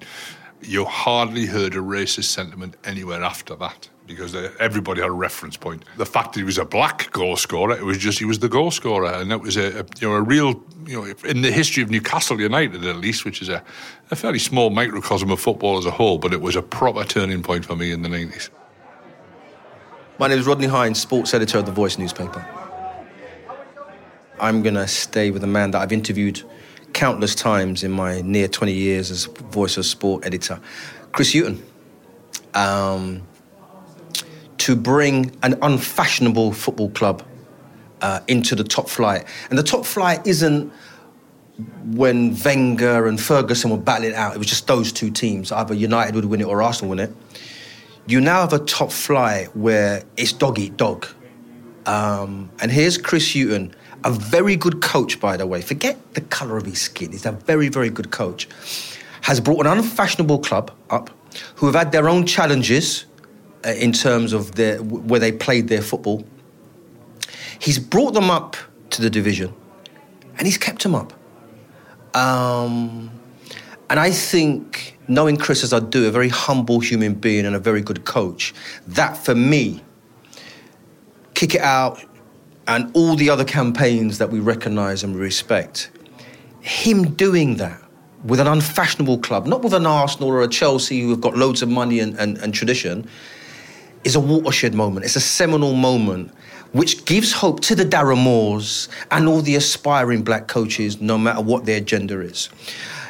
you 0.62 0.86
hardly 0.86 1.46
heard 1.46 1.74
a 1.74 1.80
racist 1.80 2.26
sentiment 2.26 2.78
anywhere 2.86 3.22
after 3.22 3.54
that 3.56 3.90
because 4.08 4.36
everybody 4.60 5.02
had 5.02 5.10
a 5.10 5.14
reference 5.14 5.58
point. 5.58 5.86
The 5.98 6.06
fact 6.06 6.34
that 6.34 6.40
he 6.40 6.44
was 6.44 6.58
a 6.58 6.66
black 6.66 7.12
goal 7.12 7.38
scorer, 7.38 7.76
it 7.76 7.84
was 7.84 7.98
just 7.98 8.20
he 8.20 8.26
was 8.26 8.40
the 8.40 8.50
goal 8.50 8.72
scorer, 8.72 9.14
and 9.14 9.32
that 9.32 9.40
was 9.40 9.58
a, 9.58 9.80
a 9.80 9.86
you 10.00 10.10
know 10.10 10.14
a 10.14 10.22
real 10.22 10.62
you 10.86 11.02
know 11.02 11.14
in 11.26 11.42
the 11.42 11.52
history 11.52 11.84
of 11.84 11.90
Newcastle 11.90 12.40
United 12.40 12.86
at 12.86 12.98
least, 12.98 13.26
which 13.26 13.42
is 13.42 13.50
a, 13.50 13.64
a 14.12 14.16
fairly 14.16 14.40
small 14.40 14.70
microcosm 14.70 15.32
of 15.32 15.40
football 15.40 15.78
as 15.78 15.86
a 15.86 15.92
whole, 15.92 16.18
but 16.18 16.34
it 16.34 16.42
was 16.42 16.56
a 16.56 16.62
proper 16.62 17.04
turning 17.04 17.42
point 17.42 17.66
for 17.66 17.76
me 17.76 17.92
in 17.92 18.02
the 18.02 18.10
nineties. 18.10 18.50
My 20.20 20.28
name 20.28 20.40
is 20.40 20.46
Rodney 20.46 20.68
Hinds, 20.68 21.00
sports 21.00 21.34
editor 21.34 21.58
of 21.58 21.66
the 21.66 21.72
Voice 21.72 21.98
newspaper. 21.98 22.46
I'm 24.40 24.62
going 24.62 24.76
to 24.76 24.88
stay 24.88 25.32
with 25.32 25.44
a 25.44 25.48
man 25.48 25.72
that 25.72 25.82
I've 25.82 25.92
interviewed 25.92 26.44
countless 26.94 27.34
times 27.34 27.84
in 27.84 27.92
my 27.92 28.22
near 28.22 28.48
20 28.48 28.74
years 28.74 29.10
as 29.10 29.26
Voice 29.26 29.78
of 29.78 29.86
Sport 29.86 30.26
editor, 30.26 30.60
Chris 31.14 31.34
Hughton. 31.34 31.64
Um, 32.54 33.24
to 34.64 34.78
bring 34.78 35.30
an 35.44 35.58
unfashionable 35.62 36.54
football 36.54 36.90
club 36.92 37.22
uh, 38.02 38.22
into 38.30 38.56
the 38.56 38.64
top 38.64 38.88
flight. 38.88 39.26
And 39.50 39.60
the 39.60 39.64
top 39.64 39.86
flight 39.86 40.26
isn't 40.26 40.72
when 41.88 42.34
Wenger 42.46 43.06
and 43.08 43.20
Ferguson 43.20 43.72
were 43.72 43.78
battling 43.78 44.14
out. 44.14 44.34
It 44.34 44.38
was 44.38 44.48
just 44.48 44.66
those 44.68 44.94
two 44.94 45.12
teams. 45.12 45.52
Either 45.52 45.74
United 45.74 46.16
would 46.16 46.24
win 46.24 46.40
it 46.40 46.46
or 46.46 46.64
Arsenal 46.64 46.92
win 46.92 47.00
it. 47.00 47.12
You 48.08 48.22
now 48.22 48.40
have 48.40 48.54
a 48.54 48.60
top 48.60 48.90
flight 48.90 49.54
where 49.54 50.04
it's 50.16 50.32
dog 50.32 50.58
eat 50.58 50.78
dog. 50.78 51.08
Um, 51.86 52.50
and 52.62 52.72
here's 52.72 52.98
Chris 52.98 53.34
Hughton, 53.34 53.76
a 54.06 54.12
very 54.12 54.56
good 54.56 54.82
coach, 54.82 55.20
by 55.20 55.36
the 55.36 55.46
way. 55.46 55.62
Forget 55.62 55.98
the 56.14 56.22
colour 56.22 56.56
of 56.56 56.66
his 56.66 56.80
skin. 56.80 57.12
He's 57.12 57.26
a 57.26 57.34
very, 57.34 57.68
very 57.68 57.90
good 57.90 58.12
coach. 58.12 58.48
Has 59.24 59.42
brought 59.42 59.66
an 59.66 59.78
unfashionable 59.78 60.40
club 60.40 60.72
up 60.90 61.10
who 61.56 61.66
have 61.66 61.76
had 61.76 61.92
their 61.92 62.08
own 62.08 62.26
challenges 62.26 63.06
in 63.66 63.92
terms 63.94 64.34
of 64.34 64.56
their, 64.56 64.82
where 64.82 65.20
they 65.20 65.32
played 65.32 65.68
their 65.68 65.82
football. 65.82 66.26
He's 67.60 67.80
brought 67.80 68.14
them 68.14 68.30
up 68.30 68.58
to 68.92 69.02
the 69.02 69.10
division 69.10 69.54
and 70.38 70.46
he's 70.46 70.58
kept 70.58 70.84
them 70.84 70.96
up. 70.96 71.14
Um, 72.16 73.10
and 73.90 74.00
I 74.00 74.12
think, 74.12 74.98
knowing 75.08 75.38
Chris 75.38 75.64
as 75.64 75.74
I 75.74 75.80
do, 75.80 76.08
a 76.08 76.12
very 76.12 76.30
humble 76.30 76.80
human 76.80 77.14
being 77.14 77.46
and 77.46 77.56
a 77.56 77.60
very 77.60 77.82
good 77.82 78.06
coach, 78.06 78.54
that 78.88 79.18
for 79.18 79.36
me, 79.36 79.84
kick 81.34 81.56
it 81.56 81.62
out 81.62 82.04
and 82.68 82.90
all 82.96 83.16
the 83.16 83.30
other 83.30 83.44
campaigns 83.44 84.18
that 84.20 84.30
we 84.30 84.40
recognise 84.40 85.04
and 85.04 85.16
respect, 85.16 85.92
him 86.62 87.14
doing 87.14 87.58
that 87.58 87.82
with 88.24 88.40
an 88.40 88.48
unfashionable 88.48 89.18
club, 89.20 89.46
not 89.46 89.62
with 89.62 89.74
an 89.74 89.86
Arsenal 89.86 90.30
or 90.30 90.42
a 90.42 90.48
Chelsea 90.48 91.02
who 91.02 91.10
have 91.10 91.20
got 91.20 91.36
loads 91.36 91.62
of 91.62 91.70
money 91.70 92.00
and, 92.00 92.18
and, 92.18 92.38
and 92.38 92.54
tradition, 92.54 93.08
is 94.04 94.16
a 94.16 94.20
watershed 94.20 94.74
moment. 94.74 95.06
It's 95.06 95.16
a 95.16 95.22
seminal 95.22 95.74
moment 95.74 96.32
which 96.74 97.06
gives 97.06 97.32
hope 97.32 97.62
to 97.62 97.76
the 97.76 97.86
Darren 97.86 98.22
Moores 98.24 98.90
and 99.12 99.28
all 99.28 99.42
the 99.42 99.56
aspiring 99.56 100.24
black 100.24 100.48
coaches, 100.48 101.00
no 101.00 101.18
matter 101.18 101.42
what 101.42 101.66
their 101.66 101.80
gender 101.80 102.22
is. 102.22 102.50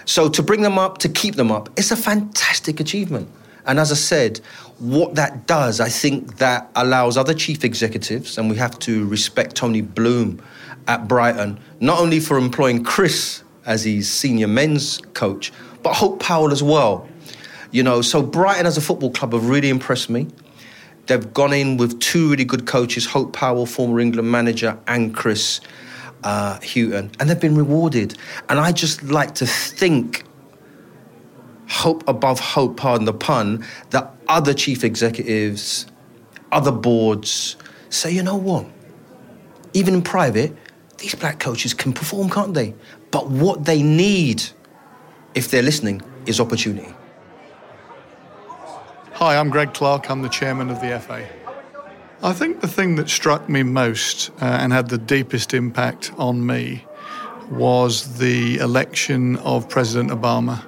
So 0.06 0.28
to 0.30 0.44
bring 0.44 0.62
them 0.62 0.78
up, 0.78 0.98
to 1.00 1.10
keep 1.10 1.36
them 1.36 1.52
up, 1.52 1.70
it's 1.78 1.92
a 1.92 1.96
fantastic 1.96 2.80
achievement. 2.82 3.30
And 3.66 3.80
as 3.80 3.92
I 3.92 3.96
said, 3.96 4.40
what 4.80 5.16
that 5.16 5.48
does, 5.48 5.80
I 5.80 5.88
think 5.88 6.38
that 6.38 6.70
allows 6.76 7.16
other 7.16 7.34
chief 7.34 7.64
executives, 7.64 8.38
and 8.38 8.50
we 8.50 8.58
have 8.58 8.78
to 8.80 9.08
respect 9.08 9.56
Tony 9.56 9.80
Bloom 9.80 10.42
at 10.88 11.08
Brighton, 11.08 11.58
not 11.80 12.00
only 12.00 12.20
for 12.20 12.38
employing 12.38 12.84
Chris 12.84 13.44
as 13.66 13.86
his 13.86 14.12
senior 14.12 14.50
men's 14.50 14.98
coach, 15.14 15.54
but 15.82 15.94
Hope 15.94 16.20
Powell 16.20 16.52
as 16.52 16.62
well. 16.62 17.08
You 17.72 17.84
know, 17.84 18.02
so 18.02 18.22
Brighton 18.22 18.66
as 18.66 18.78
a 18.78 18.82
football 18.82 19.12
club 19.12 19.32
have 19.32 19.48
really 19.48 19.70
impressed 19.70 20.10
me. 20.10 20.28
They've 21.08 21.34
gone 21.34 21.54
in 21.54 21.78
with 21.78 22.00
two 22.00 22.30
really 22.30 22.46
good 22.46 22.66
coaches, 22.66 23.06
Hope 23.06 23.34
Powell, 23.34 23.66
former 23.66 24.00
England 24.00 24.32
manager, 24.32 24.78
and 24.88 25.14
Chris 25.14 25.60
uh, 26.24 26.60
Hughton, 26.62 27.12
and 27.20 27.30
they've 27.30 27.40
been 27.40 27.56
rewarded. 27.56 28.18
And 28.48 28.60
I 28.60 28.72
just 28.72 29.04
like 29.04 29.36
to 29.36 29.46
think, 29.46 30.24
hope 31.68 32.08
above 32.08 32.40
hope, 32.40 32.78
pardon 32.78 33.06
the 33.06 33.14
pun, 33.14 33.66
that 33.90 34.16
other 34.28 34.54
chief 34.54 34.84
executives, 34.84 35.88
other 36.52 36.72
boards 36.72 37.58
say, 37.90 38.12
you 38.12 38.24
know 38.24 38.38
what? 38.38 38.66
Even 39.74 39.96
in 39.96 40.02
private, 40.02 40.56
these 41.00 41.16
black 41.16 41.40
coaches 41.40 41.74
can 41.74 41.92
perform, 41.92 42.30
can't 42.30 42.54
they? 42.54 42.74
But 43.12 43.30
what 43.30 43.66
they 43.66 43.84
need, 43.84 44.44
if 45.36 45.52
they're 45.52 45.64
listening, 45.64 46.02
is 46.26 46.40
opportunity. 46.40 46.94
Hi, 49.26 49.38
I'm 49.38 49.50
Greg 49.50 49.74
Clarke. 49.74 50.12
I'm 50.12 50.22
the 50.22 50.28
chairman 50.28 50.70
of 50.70 50.82
the 50.82 51.00
FA. 51.00 51.26
I 52.22 52.34
think 52.34 52.60
the 52.60 52.68
thing 52.68 52.96
that 52.96 53.08
struck 53.08 53.48
me 53.48 53.64
most 53.64 54.32
uh, 54.42 54.44
and 54.44 54.74
had 54.74 54.90
the 54.90 54.98
deepest 54.98 55.54
impact 55.54 56.12
on 56.18 56.46
me 56.46 56.86
was 57.50 58.18
the 58.18 58.58
election 58.58 59.38
of 59.38 59.70
President 59.70 60.12
Obama. 60.12 60.66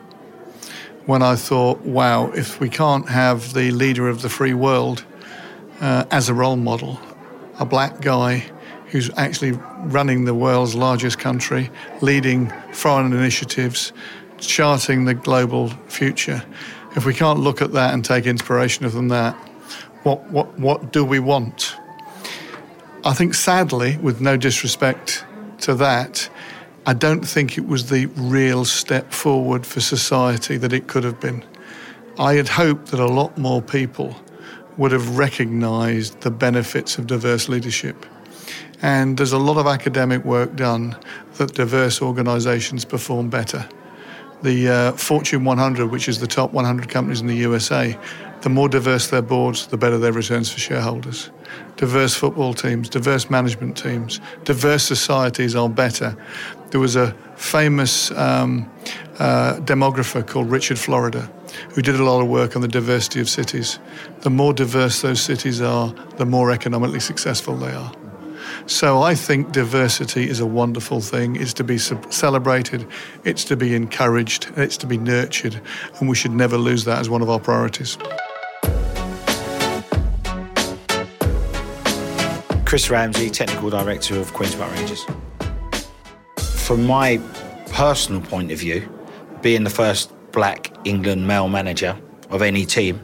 When 1.06 1.22
I 1.22 1.36
thought, 1.36 1.82
wow, 1.82 2.32
if 2.32 2.62
we 2.62 2.70
can't 2.70 3.10
have 3.10 3.54
the 3.54 3.72
leader 3.72 4.08
of 4.08 4.22
the 4.22 4.30
free 4.30 4.54
world 4.54 5.04
uh, 5.82 6.06
as 6.10 6.30
a 6.30 6.34
role 6.34 6.56
model, 6.56 6.98
a 7.60 7.66
black 7.66 8.00
guy 8.00 8.46
who's 8.88 9.12
actually 9.18 9.52
running 9.92 10.24
the 10.24 10.34
world's 10.34 10.76
largest 10.76 11.20
country, 11.20 11.70
leading 12.00 12.54
foreign 12.72 13.12
initiatives, 13.12 13.92
charting 14.38 15.04
the 15.04 15.14
global 15.14 15.68
future, 15.90 16.42
if 16.96 17.06
we 17.06 17.14
can't 17.14 17.40
look 17.40 17.62
at 17.62 17.74
that 17.74 17.94
and 17.94 18.04
take 18.04 18.26
inspiration 18.26 18.90
from 18.90 19.10
that, 19.10 19.34
what, 20.04 20.24
what, 20.32 20.58
what 20.60 20.94
do 20.94 21.04
we 21.04 21.20
want? 21.20 21.76
I 23.04 23.14
think, 23.14 23.34
sadly, 23.34 23.98
with 23.98 24.22
no 24.22 24.38
disrespect 24.38 25.26
to 25.60 25.76
that, 25.76 26.30
I 26.86 26.94
don't 26.94 27.28
think 27.28 27.58
it 27.58 27.68
was 27.68 27.90
the 27.90 28.06
real 28.06 28.66
step 28.66 29.12
forward 29.12 29.66
for 29.66 29.82
society 29.82 30.58
that 30.58 30.72
it 30.72 30.88
could 30.88 31.04
have 31.04 31.20
been. 31.20 31.44
I 32.18 32.36
had 32.36 32.48
hoped 32.48 32.88
that 32.88 33.00
a 33.00 33.08
lot 33.08 33.38
more 33.38 33.62
people 33.62 34.16
would 34.78 34.92
have 34.92 35.18
recognised 35.18 36.22
the 36.22 36.32
benefits 36.32 36.98
of 36.98 37.08
diverse 37.08 37.50
leadership. 37.50 38.06
And 38.82 39.18
there's 39.18 39.32
a 39.32 39.38
lot 39.38 39.58
of 39.58 39.68
academic 39.68 40.24
work 40.24 40.56
done 40.56 40.96
that 41.38 41.54
diverse 41.56 42.02
organisations 42.02 42.86
perform 42.86 43.30
better 43.30 43.68
the 44.46 44.70
uh, 44.70 44.92
Fortune 44.94 45.44
100, 45.44 45.88
which 45.88 46.08
is 46.08 46.20
the 46.20 46.28
top 46.28 46.54
100 46.54 46.88
companies 46.88 47.20
in 47.20 47.28
the 47.28 47.36
USA, 47.36 47.98
the 48.42 48.50
more 48.50 48.70
diverse 48.70 49.08
their 49.08 49.24
boards, 49.24 49.68
the 49.68 49.78
better 49.78 49.98
their 49.98 50.14
returns 50.14 50.52
for 50.52 50.60
shareholders. 50.60 51.32
Diverse 51.78 52.14
football 52.14 52.54
teams, 52.54 52.88
diverse 52.88 53.30
management 53.30 53.76
teams, 53.76 54.22
diverse 54.44 54.84
societies 54.84 55.56
are 55.56 55.68
better. 55.68 56.16
There 56.70 56.80
was 56.80 56.96
a 56.96 57.14
famous 57.36 58.12
um, 58.12 58.70
uh, 59.18 59.56
demographer 59.62 60.26
called 60.26 60.52
Richard 60.52 60.78
Florida 60.78 61.30
who 61.74 61.82
did 61.82 61.96
a 61.96 62.04
lot 62.04 62.22
of 62.22 62.28
work 62.28 62.56
on 62.56 62.62
the 62.62 62.68
diversity 62.68 63.20
of 63.22 63.30
cities. 63.30 63.80
The 64.22 64.30
more 64.30 64.54
diverse 64.54 65.02
those 65.02 65.22
cities 65.22 65.62
are, 65.62 65.94
the 66.18 66.26
more 66.26 66.52
economically 66.52 67.00
successful 67.00 67.56
they 67.56 67.74
are. 67.74 67.92
So 68.68 69.02
I 69.02 69.16
think 69.16 69.52
diversity 69.52 70.30
is 70.30 70.40
a 70.40 70.46
wonderful 70.46 71.02
thing. 71.02 71.36
It's 71.36 71.54
to 71.54 71.64
be 71.64 71.78
celebrated, 71.78 72.88
it's 73.24 73.44
to 73.46 73.56
be 73.56 73.76
encouraged, 73.76 74.52
it's 74.58 74.78
to 74.78 74.88
be 74.88 74.98
nurtured, 74.98 75.62
and 76.00 76.10
we 76.10 76.16
should 76.16 76.32
never 76.32 76.58
lose 76.58 76.86
that 76.86 77.00
as 77.00 77.10
one 77.10 77.22
of 77.22 77.30
our 77.30 77.40
priorities. 77.40 77.98
Chris 82.66 82.90
Ramsey, 82.90 83.30
Technical 83.30 83.70
Director 83.70 84.20
of 84.20 84.34
Queen's 84.34 84.56
Park 84.56 84.74
Rangers. 84.76 85.06
From 86.66 86.86
my 86.86 87.22
personal 87.70 88.22
point 88.22 88.52
of 88.52 88.60
view, 88.60 88.90
being 89.42 89.64
the 89.64 89.70
first 89.70 90.12
black 90.32 90.76
England 90.84 91.28
male 91.28 91.48
manager 91.48 91.96
of 92.32 92.42
any 92.42 92.66
team 92.66 93.00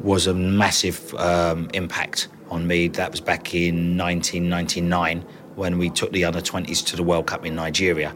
was 0.00 0.26
a 0.26 0.34
massive 0.34 1.14
um, 1.14 1.70
impact 1.72 2.28
on 2.52 2.66
me. 2.66 2.88
That 2.88 3.10
was 3.10 3.20
back 3.20 3.54
in 3.54 3.96
1999 3.96 5.24
when 5.54 5.78
we 5.78 5.90
took 5.90 6.12
the 6.12 6.24
under 6.24 6.40
20s 6.40 6.84
to 6.86 6.96
the 6.96 7.02
World 7.02 7.26
Cup 7.26 7.44
in 7.44 7.54
Nigeria. 7.54 8.14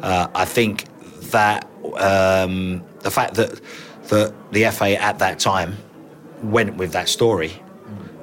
Uh, 0.00 0.28
I 0.34 0.44
think 0.44 0.86
that 1.30 1.68
um, 1.98 2.84
the 3.00 3.10
fact 3.10 3.34
that, 3.34 3.60
the 4.08 4.70
FA 4.70 5.00
at 5.00 5.18
that 5.18 5.38
time 5.38 5.76
went 6.42 6.76
with 6.76 6.92
that 6.92 7.08
story, 7.08 7.52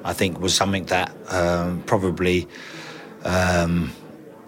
I 0.04 0.12
think 0.12 0.40
was 0.40 0.54
something 0.54 0.86
that 0.86 1.14
um, 1.28 1.82
probably. 1.84 2.48
Um, 3.24 3.92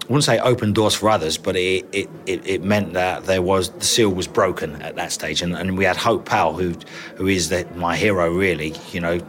I 0.02 0.06
wouldn't 0.08 0.24
say 0.24 0.38
open 0.38 0.74
doors 0.74 0.94
for 0.94 1.08
others, 1.08 1.38
but 1.38 1.56
it, 1.56 1.86
it, 1.90 2.10
it, 2.26 2.46
it, 2.46 2.62
meant 2.62 2.92
that 2.92 3.24
there 3.24 3.40
was 3.40 3.70
the 3.70 3.84
seal 3.84 4.10
was 4.10 4.26
broken 4.26 4.82
at 4.82 4.96
that 4.96 5.12
stage, 5.12 5.40
and, 5.40 5.54
and 5.54 5.78
we 5.78 5.84
had 5.84 5.96
Hope 5.96 6.26
Powell, 6.26 6.52
who 6.52 6.74
who 7.16 7.26
is 7.26 7.48
the, 7.48 7.66
my 7.74 7.96
hero 7.96 8.30
really. 8.30 8.74
You 8.92 9.00
know, 9.00 9.20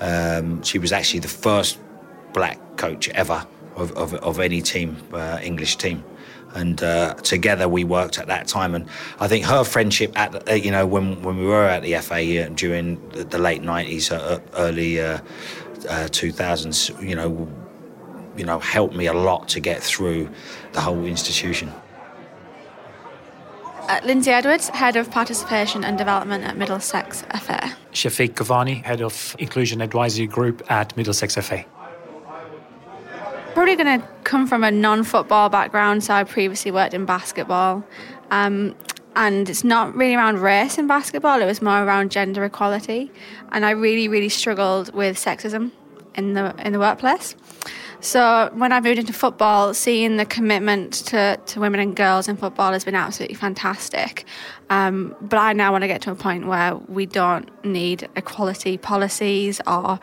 um, 0.00 0.62
she 0.62 0.78
was 0.78 0.92
actually 0.92 1.20
the 1.20 1.28
first 1.28 1.78
black 2.32 2.58
coach 2.76 3.08
ever 3.10 3.46
of, 3.76 3.92
of, 3.92 4.14
of 4.14 4.40
any 4.40 4.60
team, 4.60 4.96
uh, 5.12 5.38
English 5.42 5.76
team. 5.76 6.04
And 6.54 6.82
uh, 6.82 7.14
together 7.14 7.68
we 7.68 7.84
worked 7.84 8.18
at 8.18 8.28
that 8.28 8.48
time. 8.48 8.74
And 8.74 8.88
I 9.20 9.28
think 9.28 9.44
her 9.44 9.62
friendship 9.62 10.18
at, 10.18 10.48
uh, 10.48 10.54
you 10.54 10.70
know, 10.70 10.86
when, 10.86 11.22
when 11.22 11.36
we 11.38 11.44
were 11.44 11.64
at 11.64 11.82
the 11.82 11.94
FA 11.98 12.48
during 12.50 13.06
the, 13.10 13.24
the 13.24 13.38
late 13.38 13.62
90s, 13.62 14.10
uh, 14.10 14.40
early 14.54 14.94
2000s, 14.94 16.90
uh, 16.90 16.96
uh, 16.96 17.00
you 17.02 17.14
know, 17.14 17.48
you 18.36 18.44
know, 18.44 18.58
helped 18.58 18.94
me 18.94 19.06
a 19.06 19.12
lot 19.12 19.48
to 19.48 19.60
get 19.60 19.82
through 19.82 20.28
the 20.72 20.80
whole 20.80 21.04
institution. 21.04 21.72
Uh, 23.88 24.00
Lindsay 24.04 24.32
Edwards, 24.32 24.68
Head 24.70 24.96
of 24.96 25.08
Participation 25.12 25.84
and 25.84 25.96
Development 25.96 26.42
at 26.42 26.56
Middlesex 26.56 27.22
FA. 27.22 27.72
Shafiq 27.92 28.30
Ghavani, 28.30 28.82
Head 28.82 29.00
of 29.00 29.36
Inclusion 29.38 29.80
Advisory 29.80 30.26
Group 30.26 30.68
at 30.68 30.96
Middlesex 30.96 31.36
FA. 31.36 31.64
Probably 33.54 33.76
going 33.76 34.00
to 34.00 34.06
come 34.24 34.48
from 34.48 34.64
a 34.64 34.72
non 34.72 35.04
football 35.04 35.48
background, 35.48 36.02
so 36.02 36.14
I 36.14 36.24
previously 36.24 36.72
worked 36.72 36.94
in 36.94 37.04
basketball. 37.04 37.84
Um, 38.32 38.74
and 39.14 39.48
it's 39.48 39.62
not 39.62 39.94
really 39.94 40.16
around 40.16 40.40
race 40.40 40.78
in 40.78 40.88
basketball, 40.88 41.40
it 41.40 41.46
was 41.46 41.62
more 41.62 41.84
around 41.84 42.10
gender 42.10 42.44
equality. 42.44 43.12
And 43.52 43.64
I 43.64 43.70
really, 43.70 44.08
really 44.08 44.28
struggled 44.28 44.92
with 44.94 45.16
sexism 45.16 45.70
in 46.16 46.34
the, 46.34 46.54
in 46.58 46.72
the 46.72 46.80
workplace. 46.80 47.36
So 48.00 48.50
when 48.52 48.72
I 48.72 48.80
moved 48.80 48.98
into 48.98 49.12
football, 49.12 49.74
seeing 49.74 50.16
the 50.16 50.26
commitment 50.26 50.92
to, 51.06 51.40
to 51.44 51.60
women 51.60 51.80
and 51.80 51.96
girls 51.96 52.28
in 52.28 52.36
football 52.36 52.72
has 52.72 52.84
been 52.84 52.94
absolutely 52.94 53.36
fantastic. 53.36 54.24
Um, 54.70 55.16
but 55.20 55.38
I 55.38 55.52
now 55.52 55.72
want 55.72 55.82
to 55.82 55.88
get 55.88 56.02
to 56.02 56.10
a 56.10 56.14
point 56.14 56.46
where 56.46 56.76
we 56.76 57.06
don't 57.06 57.48
need 57.64 58.08
equality 58.14 58.76
policies 58.76 59.60
or 59.66 59.98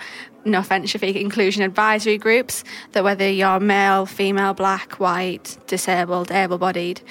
no 0.45 0.59
offence, 0.59 0.93
inclusion 0.95 1.63
advisory 1.63 2.17
groups, 2.17 2.63
that 2.91 3.03
whether 3.03 3.29
you're 3.29 3.59
male, 3.59 4.05
female, 4.05 4.53
black, 4.53 4.99
white, 4.99 5.57
disabled, 5.67 6.31
able 6.31 6.57
bodied, 6.57 7.01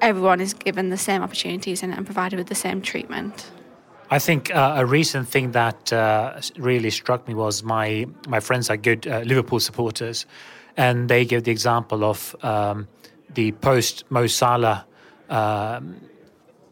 everyone 0.00 0.40
is 0.40 0.54
given 0.54 0.90
the 0.90 0.96
same 0.96 1.22
opportunities 1.22 1.82
and, 1.82 1.92
and 1.92 2.06
provided 2.06 2.38
with 2.38 2.46
the 2.46 2.54
same 2.54 2.80
treatment. 2.80 3.50
I 4.10 4.18
think 4.18 4.54
uh, 4.54 4.74
a 4.78 4.86
recent 4.86 5.28
thing 5.28 5.52
that 5.52 5.92
uh, 5.92 6.40
really 6.56 6.90
struck 6.90 7.28
me 7.28 7.34
was 7.34 7.62
my 7.62 8.06
my 8.26 8.40
friends 8.40 8.70
are 8.70 8.76
good 8.78 9.06
uh, 9.06 9.20
Liverpool 9.20 9.60
supporters, 9.60 10.24
and 10.78 11.10
they 11.10 11.26
give 11.26 11.44
the 11.44 11.50
example 11.50 12.04
of 12.04 12.34
um, 12.42 12.88
the 13.34 13.52
post 13.52 14.04
Mo 14.10 14.26
Salah 14.26 14.86
um, 15.28 16.00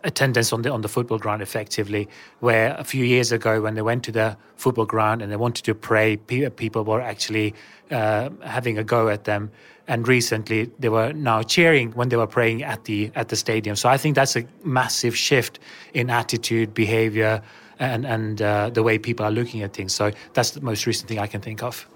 attendance 0.07 0.53
on 0.53 0.63
the 0.63 0.73
on 0.73 0.81
the 0.81 0.89
football 0.89 1.19
ground 1.19 1.43
effectively 1.43 2.09
where 2.41 2.75
a 2.79 2.85
few 2.85 3.05
years 3.05 3.33
ago 3.33 3.61
when 3.61 3.75
they 3.75 3.83
went 3.83 4.05
to 4.05 4.13
the 4.13 4.37
football 4.55 4.87
ground 4.87 5.21
and 5.21 5.31
they 5.31 5.37
wanted 5.37 5.65
to 5.65 5.75
pray 5.75 6.17
people 6.17 6.85
were 6.85 7.03
actually 7.03 7.53
uh, 7.91 8.31
having 8.43 8.79
a 8.79 8.85
go 8.85 9.09
at 9.09 9.25
them. 9.25 9.51
And 9.89 10.09
recently 10.09 10.71
they 10.79 10.89
were 10.89 11.13
now 11.13 11.43
cheering 11.43 11.93
when 11.93 12.09
they 12.09 12.17
were 12.17 12.27
praying 12.27 12.63
at 12.63 12.85
the 12.85 13.11
at 13.15 13.29
the 13.29 13.37
stadium. 13.37 13.77
So 13.77 13.89
i 13.89 13.99
think 13.99 14.15
that's 14.15 14.37
a 14.37 14.45
massive 14.65 15.17
shift 15.17 15.59
in 15.93 16.11
attitude 16.11 16.73
behavior 16.75 17.43
and 17.79 18.07
and 18.07 18.41
uh, 18.41 18.71
the 18.71 18.83
way 18.83 18.99
people 18.99 19.27
are 19.27 19.33
looking 19.33 19.63
at 19.63 19.73
things. 19.73 19.95
So 19.95 20.11
that's 20.35 20.51
the 20.51 20.61
most 20.61 20.87
recent 20.87 21.09
thing 21.09 21.19
i 21.19 21.27
can 21.27 21.41
think 21.41 21.63
of 21.63 21.87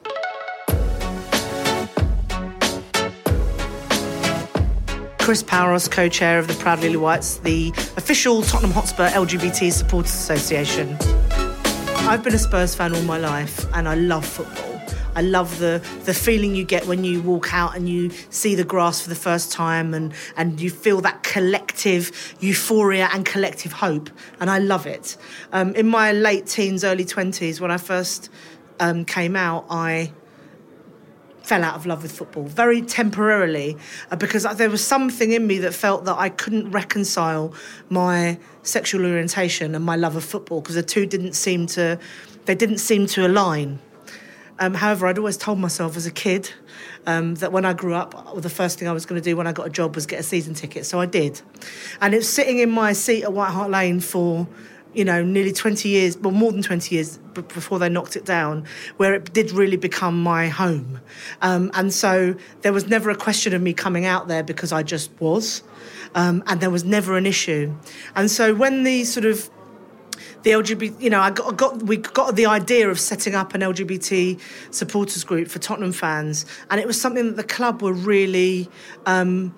Chris 5.31 5.45
Paouros, 5.45 5.89
co 5.89 6.09
chair 6.09 6.41
of 6.41 6.49
the 6.49 6.55
Proud 6.55 6.81
Lily 6.81 6.97
Whites, 6.97 7.37
the 7.37 7.71
official 7.97 8.43
Tottenham 8.43 8.73
Hotspur 8.73 9.11
LGBT 9.11 9.71
Supporters 9.71 10.13
Association. 10.13 10.97
I've 12.11 12.25
been 12.25 12.35
a 12.35 12.39
Spurs 12.39 12.75
fan 12.75 12.93
all 12.93 13.03
my 13.03 13.17
life 13.17 13.65
and 13.73 13.89
I 13.89 13.95
love 13.95 14.27
football. 14.27 14.83
I 15.15 15.23
love 15.23 15.61
the 15.61 15.81
the 16.05 16.15
feeling 16.15 16.57
you 16.57 16.65
get 16.65 16.85
when 16.89 17.05
you 17.05 17.23
walk 17.23 17.55
out 17.55 17.77
and 17.77 17.89
you 17.89 18.11
see 18.31 18.57
the 18.57 18.65
grass 18.65 19.03
for 19.03 19.09
the 19.09 19.15
first 19.15 19.53
time 19.53 19.95
and 19.95 20.13
and 20.37 20.61
you 20.61 20.69
feel 20.69 21.01
that 21.03 21.23
collective 21.23 22.35
euphoria 22.41 23.09
and 23.13 23.25
collective 23.25 23.71
hope 23.71 24.11
and 24.41 24.51
I 24.51 24.59
love 24.59 24.85
it. 24.85 25.17
Um, 25.53 25.77
in 25.77 25.87
my 25.87 26.11
late 26.11 26.47
teens, 26.47 26.83
early 26.83 27.05
twenties, 27.05 27.61
when 27.61 27.71
I 27.71 27.77
first 27.77 28.31
um, 28.81 29.05
came 29.05 29.37
out, 29.37 29.65
I 29.71 30.13
fell 31.51 31.65
out 31.65 31.75
of 31.75 31.85
love 31.85 32.05
with 32.05 32.13
football 32.13 32.45
very 32.45 32.81
temporarily 32.81 33.77
uh, 34.13 34.15
because 34.15 34.45
there 34.55 34.71
was 34.71 34.87
something 34.87 35.33
in 35.33 35.49
me 35.49 35.59
that 35.59 35.75
felt 35.75 36.05
that 36.05 36.17
I 36.17 36.29
couldn't 36.29 36.71
reconcile 36.71 37.53
my 37.89 38.39
sexual 38.63 39.05
orientation 39.05 39.75
and 39.75 39.85
my 39.85 39.97
love 39.97 40.15
of 40.15 40.23
football 40.23 40.61
because 40.61 40.77
the 40.77 40.85
two 40.85 41.07
didn't 41.07 41.33
seem 41.33 41.67
to 41.75 41.99
they 42.45 42.55
didn't 42.55 42.79
seem 42.79 43.09
to 43.09 43.27
align. 43.27 43.81
Um, 44.61 44.75
however, 44.75 45.09
I'd 45.09 45.19
always 45.19 45.37
told 45.37 45.59
myself 45.59 45.97
as 45.97 46.07
a 46.07 46.13
kid 46.13 46.53
um, 47.09 47.35
that 47.37 47.51
when 47.51 47.65
I 47.65 47.73
grew 47.73 47.95
up, 47.95 48.11
the 48.41 48.49
first 48.49 48.79
thing 48.79 48.87
I 48.87 48.93
was 48.93 49.05
going 49.05 49.21
to 49.21 49.25
do 49.31 49.37
when 49.37 49.49
I 49.49 49.53
got 49.53 49.67
a 49.67 49.71
job 49.71 49.97
was 49.97 50.07
get 50.07 50.21
a 50.21 50.23
season 50.23 50.55
ticket. 50.55 50.87
So 50.87 51.01
I 51.01 51.07
did. 51.07 51.41
And 52.01 52.15
it 52.15 52.19
was 52.19 52.29
sitting 52.29 52.61
in 52.61 52.71
my 52.71 52.93
seat 52.93 53.25
at 53.25 53.33
White 53.33 53.51
Hart 53.51 53.73
Lane 53.73 53.99
for 53.99 54.47
you 54.95 55.05
know, 55.05 55.23
nearly 55.23 55.53
20 55.53 55.89
years, 55.89 56.19
well, 56.19 56.33
more 56.33 56.53
than 56.53 56.63
20 56.63 56.95
years 56.95 57.19
before 57.35 57.79
they 57.79 57.89
knocked 57.89 58.17
it 58.17 58.25
down, 58.25 58.65
where 58.97 59.15
it 59.15 59.33
did 59.33 59.53
really 59.53 59.77
become 59.77 60.21
my 60.23 60.49
home. 60.49 61.01
Um, 61.43 61.71
and 61.75 61.93
so 61.93 62.35
there 62.63 62.73
was 62.73 62.89
never 62.89 63.11
a 63.11 63.17
question 63.17 63.55
of 63.55 63.63
me 63.63 63.73
coming 63.73 64.05
out 64.05 64.29
there 64.29 64.43
because 64.43 64.73
I 64.73 64.83
just 64.83 65.11
was. 65.21 65.63
Um, 66.15 66.43
and 66.47 66.61
there 66.61 66.71
was 66.71 66.85
never 66.85 67.17
an 67.17 67.25
issue. 67.25 67.73
And 68.17 68.31
so 68.31 68.55
when 68.55 68.83
the 68.83 69.05
sort 69.05 69.27
of 69.27 69.49
the 70.43 70.51
LGBT, 70.51 71.01
you 71.01 71.11
know, 71.11 71.21
I 71.21 71.31
got, 71.31 71.57
got, 71.57 71.83
we 71.83 71.99
got 71.99 72.35
the 72.35 72.47
idea 72.47 72.89
of 72.89 72.99
setting 72.99 73.35
up 73.35 73.55
an 73.55 73.61
LGBT 73.61 74.41
supporters 74.71 75.23
group 75.23 75.49
for 75.49 75.59
Tottenham 75.59 75.93
fans, 75.93 76.47
and 76.71 76.81
it 76.81 76.87
was 76.87 77.01
something 77.01 77.27
that 77.27 77.37
the 77.37 77.45
club 77.45 77.83
were 77.83 77.93
really 77.93 78.69
um, 79.07 79.55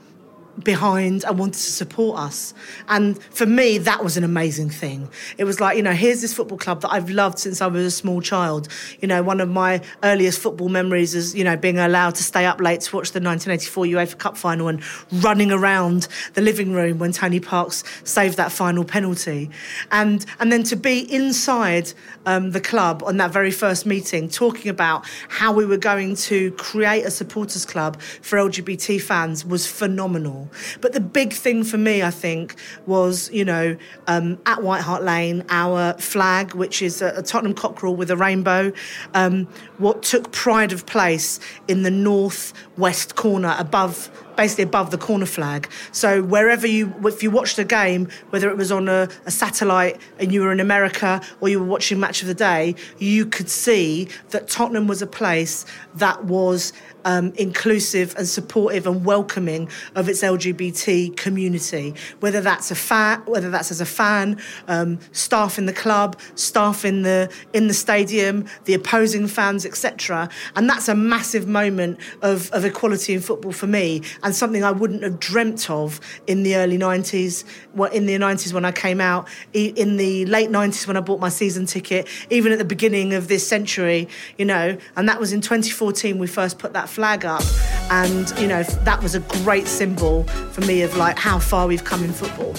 behind 0.62 1.24
and 1.24 1.38
wanted 1.38 1.54
to 1.54 1.72
support 1.72 2.18
us. 2.18 2.54
And 2.88 3.22
for 3.22 3.46
me, 3.46 3.78
that 3.78 4.04
was 4.04 4.16
an 4.16 4.24
amazing 4.24 4.70
thing. 4.70 5.08
It 5.38 5.44
was 5.44 5.60
like, 5.60 5.76
you 5.76 5.82
know, 5.82 5.92
here's 5.92 6.20
this 6.20 6.34
football 6.34 6.58
club 6.58 6.82
that 6.82 6.92
I've 6.92 7.10
loved 7.10 7.38
since 7.38 7.60
I 7.60 7.66
was 7.66 7.84
a 7.84 7.90
small 7.90 8.20
child. 8.20 8.68
You 9.00 9.08
know, 9.08 9.22
one 9.22 9.40
of 9.40 9.48
my 9.48 9.80
earliest 10.02 10.40
football 10.40 10.68
memories 10.68 11.14
is, 11.14 11.34
you 11.34 11.44
know, 11.44 11.56
being 11.56 11.78
allowed 11.78 12.14
to 12.16 12.22
stay 12.22 12.44
up 12.44 12.60
late 12.60 12.82
to 12.82 12.96
watch 12.96 13.12
the 13.12 13.20
1984 13.20 13.84
UEFA 13.86 14.18
Cup 14.18 14.36
final 14.36 14.68
and 14.68 14.82
running 15.12 15.50
around 15.50 16.08
the 16.34 16.40
living 16.42 16.72
room 16.72 16.98
when 16.98 17.12
Tony 17.12 17.40
Parks 17.40 17.84
saved 18.04 18.36
that 18.36 18.52
final 18.52 18.84
penalty. 18.84 19.50
And, 19.90 20.24
and 20.38 20.52
then 20.52 20.62
to 20.64 20.76
be 20.76 21.12
inside 21.12 21.92
um, 22.26 22.50
the 22.50 22.60
club 22.60 23.02
on 23.04 23.16
that 23.16 23.32
very 23.32 23.50
first 23.50 23.86
meeting, 23.86 24.28
talking 24.28 24.70
about 24.70 25.04
how 25.28 25.52
we 25.52 25.66
were 25.66 25.76
going 25.76 26.14
to 26.16 26.50
create 26.52 27.04
a 27.04 27.10
supporters 27.10 27.64
club 27.64 28.00
for 28.00 28.38
LGBT 28.38 29.00
fans 29.00 29.44
was 29.44 29.66
phenomenal. 29.66 30.41
But 30.80 30.92
the 30.92 31.00
big 31.00 31.32
thing 31.32 31.64
for 31.64 31.78
me, 31.78 32.02
I 32.02 32.10
think, 32.10 32.56
was, 32.86 33.30
you 33.32 33.44
know, 33.44 33.76
um, 34.06 34.40
at 34.46 34.62
White 34.62 34.82
Hart 34.82 35.02
Lane, 35.02 35.44
our 35.48 35.94
flag, 35.94 36.54
which 36.54 36.82
is 36.82 37.02
a, 37.02 37.08
a 37.16 37.22
Tottenham 37.22 37.54
cockerel 37.54 37.96
with 37.96 38.10
a 38.10 38.16
rainbow, 38.16 38.72
um, 39.14 39.46
what 39.78 40.02
took 40.02 40.32
pride 40.32 40.72
of 40.72 40.86
place 40.86 41.40
in 41.68 41.82
the 41.82 41.90
north-west 41.90 43.16
corner 43.16 43.54
above 43.58 44.10
basically 44.36 44.64
above 44.64 44.90
the 44.90 44.98
corner 44.98 45.26
flag. 45.26 45.70
So 45.92 46.22
wherever 46.22 46.66
you, 46.66 46.94
if 47.04 47.22
you 47.22 47.30
watched 47.30 47.58
a 47.58 47.64
game, 47.64 48.08
whether 48.30 48.48
it 48.48 48.56
was 48.56 48.72
on 48.72 48.88
a, 48.88 49.08
a, 49.26 49.30
satellite 49.30 50.00
and 50.18 50.32
you 50.32 50.42
were 50.42 50.52
in 50.52 50.60
America 50.60 51.20
or 51.40 51.48
you 51.48 51.60
were 51.60 51.66
watching 51.66 52.00
Match 52.00 52.22
of 52.22 52.28
the 52.28 52.34
Day, 52.34 52.74
you 52.98 53.26
could 53.26 53.48
see 53.48 54.08
that 54.30 54.48
Tottenham 54.48 54.86
was 54.86 55.02
a 55.02 55.06
place 55.06 55.64
that 55.96 56.24
was 56.24 56.72
um, 57.04 57.32
inclusive 57.36 58.14
and 58.16 58.26
supportive 58.26 58.86
and 58.86 59.04
welcoming 59.04 59.68
of 59.94 60.08
its 60.08 60.22
LGBT 60.22 61.16
community, 61.16 61.94
whether 62.20 62.40
that's 62.40 62.70
a 62.70 62.74
fan, 62.74 63.20
whether 63.26 63.50
that's 63.50 63.70
as 63.70 63.80
a 63.80 63.86
fan, 63.86 64.40
um, 64.68 64.98
staff 65.12 65.58
in 65.58 65.66
the 65.66 65.72
club, 65.72 66.18
staff 66.34 66.84
in 66.84 67.02
the 67.02 67.32
in 67.52 67.68
the 67.68 67.74
stadium, 67.74 68.46
the 68.64 68.74
opposing 68.74 69.26
fans, 69.26 69.64
etc. 69.66 70.28
And 70.56 70.68
that's 70.68 70.88
a 70.88 70.94
massive 70.94 71.46
moment 71.46 71.98
of, 72.22 72.50
of 72.52 72.64
equality 72.64 73.14
in 73.14 73.20
football 73.20 73.52
for 73.52 73.66
me, 73.66 74.02
and 74.22 74.34
something 74.34 74.64
I 74.64 74.72
wouldn't 74.72 75.02
have 75.02 75.18
dreamt 75.18 75.70
of 75.70 76.00
in 76.26 76.42
the 76.42 76.56
early 76.56 76.78
'90s. 76.78 77.44
Well, 77.74 77.90
in 77.90 78.06
the 78.06 78.14
'90s 78.14 78.52
when 78.52 78.64
I 78.64 78.72
came 78.72 79.00
out, 79.00 79.28
in 79.52 79.96
the 79.96 80.26
late 80.26 80.50
'90s 80.50 80.86
when 80.86 80.96
I 80.96 81.00
bought 81.00 81.20
my 81.20 81.28
season 81.28 81.66
ticket, 81.66 82.08
even 82.30 82.52
at 82.52 82.58
the 82.58 82.64
beginning 82.64 83.14
of 83.14 83.28
this 83.28 83.46
century, 83.46 84.08
you 84.38 84.44
know, 84.44 84.76
and 84.96 85.08
that 85.08 85.20
was 85.20 85.32
in 85.32 85.40
2014 85.40 86.18
we 86.18 86.26
first 86.26 86.58
put 86.58 86.72
that 86.72 86.88
flag 86.92 87.24
up. 87.24 87.42
And, 87.90 88.32
you 88.38 88.46
know, 88.46 88.62
that 88.62 89.02
was 89.02 89.14
a 89.14 89.20
great 89.42 89.66
symbol 89.66 90.24
for 90.52 90.60
me 90.62 90.82
of 90.82 90.96
like 90.96 91.18
how 91.18 91.38
far 91.38 91.66
we've 91.66 91.84
come 91.84 92.04
in 92.04 92.12
football. 92.12 92.54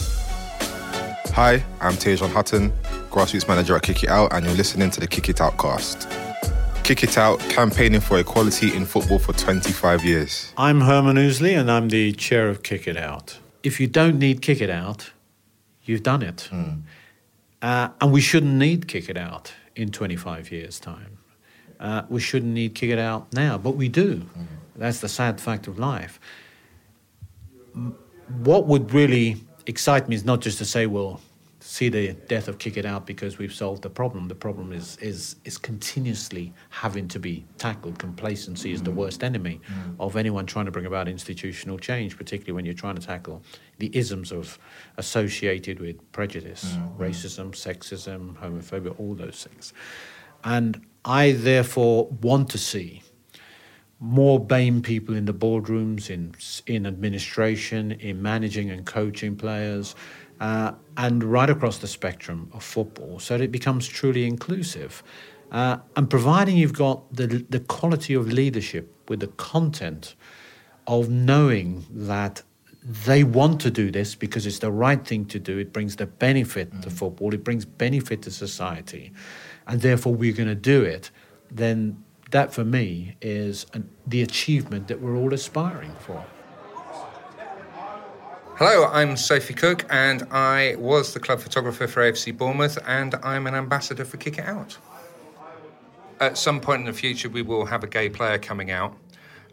Hi, 1.33 1.63
I'm 1.81 1.93
Tajon 1.93 2.31
Hutton, 2.31 2.71
grassroots 3.09 3.47
manager 3.47 3.75
at 3.75 3.83
Kick 3.83 4.03
It 4.03 4.09
Out, 4.09 4.33
and 4.33 4.45
you're 4.45 4.55
listening 4.55 4.91
to 4.91 4.99
the 4.99 5.07
Kick 5.07 5.29
It 5.29 5.41
Out 5.41 5.57
cast. 5.57 6.07
Kick 6.83 7.03
It 7.03 7.17
Out, 7.17 7.39
campaigning 7.39 8.01
for 8.01 8.19
equality 8.19 8.75
in 8.75 8.85
football 8.85 9.17
for 9.17 9.33
25 9.33 10.03
years. 10.03 10.53
I'm 10.57 10.81
Herman 10.81 11.15
Ouseley, 11.15 11.59
and 11.59 11.71
I'm 11.71 11.89
the 11.89 12.11
chair 12.13 12.49
of 12.49 12.61
Kick 12.61 12.87
It 12.87 12.97
Out. 12.97 13.39
If 13.63 13.79
you 13.79 13.87
don't 13.87 14.19
need 14.19 14.41
Kick 14.41 14.61
It 14.61 14.69
Out, 14.69 15.11
you've 15.83 16.03
done 16.03 16.21
it. 16.21 16.49
Mm. 16.51 16.81
Uh, 17.61 17.89
and 17.99 18.11
we 18.11 18.21
shouldn't 18.21 18.53
need 18.53 18.87
Kick 18.87 19.09
It 19.09 19.17
Out 19.17 19.53
in 19.75 19.89
25 19.89 20.51
years' 20.51 20.79
time 20.79 21.17
uh, 21.83 22.03
we 22.09 22.21
shouldn't 22.21 22.53
need 22.53 22.73
kick 22.73 22.89
it 22.89 22.97
out 22.97 23.31
now, 23.33 23.57
but 23.57 23.71
we 23.71 23.89
do. 23.89 24.15
Mm-hmm. 24.15 24.43
That's 24.77 25.01
the 25.01 25.09
sad 25.09 25.39
fact 25.39 25.67
of 25.67 25.77
life. 25.77 26.19
What 28.43 28.67
would 28.67 28.93
really 28.93 29.37
excite 29.67 30.07
me 30.07 30.15
is 30.15 30.23
not 30.23 30.39
just 30.39 30.57
to 30.59 30.65
say, 30.65 30.85
well, 30.87 31.19
see 31.59 31.89
the 31.89 32.13
death 32.27 32.47
of 32.47 32.57
kick 32.57 32.77
it 32.77 32.85
out 32.85 33.05
because 33.05 33.37
we've 33.37 33.53
solved 33.53 33.81
the 33.81 33.89
problem. 33.89 34.29
The 34.29 34.35
problem 34.35 34.71
is 34.71 34.97
is 34.97 35.35
is 35.43 35.57
continuously 35.57 36.53
having 36.69 37.07
to 37.09 37.19
be 37.19 37.45
tackled. 37.57 37.99
Complacency 37.99 38.71
is 38.71 38.81
the 38.81 38.89
mm-hmm. 38.89 38.99
worst 38.99 39.23
enemy 39.23 39.59
mm. 39.67 39.95
of 39.99 40.15
anyone 40.15 40.45
trying 40.45 40.65
to 40.65 40.71
bring 40.71 40.85
about 40.85 41.09
institutional 41.09 41.77
change, 41.77 42.17
particularly 42.17 42.53
when 42.53 42.65
you're 42.65 42.73
trying 42.73 42.95
to 42.95 43.05
tackle 43.05 43.43
the 43.79 43.89
isms 43.95 44.31
of 44.31 44.57
associated 44.97 45.79
with 45.79 46.11
prejudice, 46.13 46.75
mm. 46.75 46.97
racism, 46.97 47.51
sexism, 47.51 48.35
homophobia, 48.37 48.97
all 48.99 49.15
those 49.15 49.43
things. 49.43 49.73
And 50.45 50.81
I 51.05 51.31
therefore 51.31 52.07
want 52.21 52.49
to 52.51 52.57
see 52.57 53.01
more 53.99 54.39
BAME 54.39 54.83
people 54.83 55.15
in 55.15 55.25
the 55.25 55.33
boardrooms, 55.33 56.09
in 56.09 56.35
in 56.65 56.85
administration, 56.85 57.91
in 57.93 58.21
managing 58.21 58.69
and 58.69 58.85
coaching 58.85 59.35
players, 59.35 59.95
uh, 60.39 60.73
and 60.97 61.23
right 61.23 61.49
across 61.49 61.77
the 61.77 61.87
spectrum 61.87 62.49
of 62.53 62.63
football, 62.63 63.19
so 63.19 63.37
that 63.37 63.43
it 63.43 63.51
becomes 63.51 63.87
truly 63.87 64.25
inclusive. 64.25 65.03
Uh, 65.51 65.77
and 65.95 66.09
providing 66.09 66.57
you've 66.57 66.73
got 66.73 67.13
the, 67.15 67.27
the 67.27 67.59
quality 67.59 68.15
of 68.15 68.33
leadership 68.33 68.91
with 69.07 69.19
the 69.19 69.27
content 69.27 70.15
of 70.87 71.09
knowing 71.09 71.85
that 71.91 72.41
they 72.83 73.23
want 73.23 73.61
to 73.61 73.71
do 73.71 73.91
this 73.91 74.15
because 74.15 74.45
it's 74.45 74.59
the 74.59 74.71
right 74.71 75.05
thing 75.07 75.25
to 75.25 75.39
do, 75.39 75.57
it 75.57 75.71
brings 75.71 75.95
the 75.95 76.05
benefit 76.05 76.73
mm. 76.73 76.81
to 76.81 76.89
football, 76.89 77.33
it 77.33 77.43
brings 77.43 77.63
benefit 77.63 78.21
to 78.23 78.31
society, 78.31 79.13
and 79.67 79.82
therefore 79.82 80.13
we're 80.13 80.34
going 80.34 80.49
to 80.49 80.56
do 80.56 80.84
it, 80.84 81.12
then 81.52 82.04
that 82.32 82.54
for 82.54 82.63
me 82.63 83.15
is 83.21 83.65
an, 83.73 83.89
the 84.08 84.21
achievement 84.21 84.88
that 84.88 85.02
we're 85.02 85.15
all 85.15 85.34
aspiring 85.34 85.93
for. 85.99 86.26
Hello, 88.56 88.88
I'm 88.91 89.17
Sophie 89.17 89.54
Cook, 89.54 89.86
and 89.89 90.23
I 90.32 90.76
was 90.78 91.13
the 91.13 91.19
club 91.19 91.39
photographer 91.39 91.88
for 91.88 92.02
AFC 92.02 92.38
Bournemouth, 92.38 92.78
and 92.86 93.15
I'm 93.23 93.47
an 93.47 93.56
ambassador 93.56 94.06
for 94.06 94.17
Kick 94.17 94.38
It 94.38 94.45
Out 94.45 94.78
at 96.23 96.38
some 96.38 96.60
point 96.60 96.80
in 96.80 96.86
the 96.86 96.93
future, 96.93 97.30
we 97.30 97.41
will 97.41 97.65
have 97.65 97.84
a 97.84 97.88
gay 97.88 98.10
player 98.10 98.38
coming 98.38 98.71
out. 98.71 98.95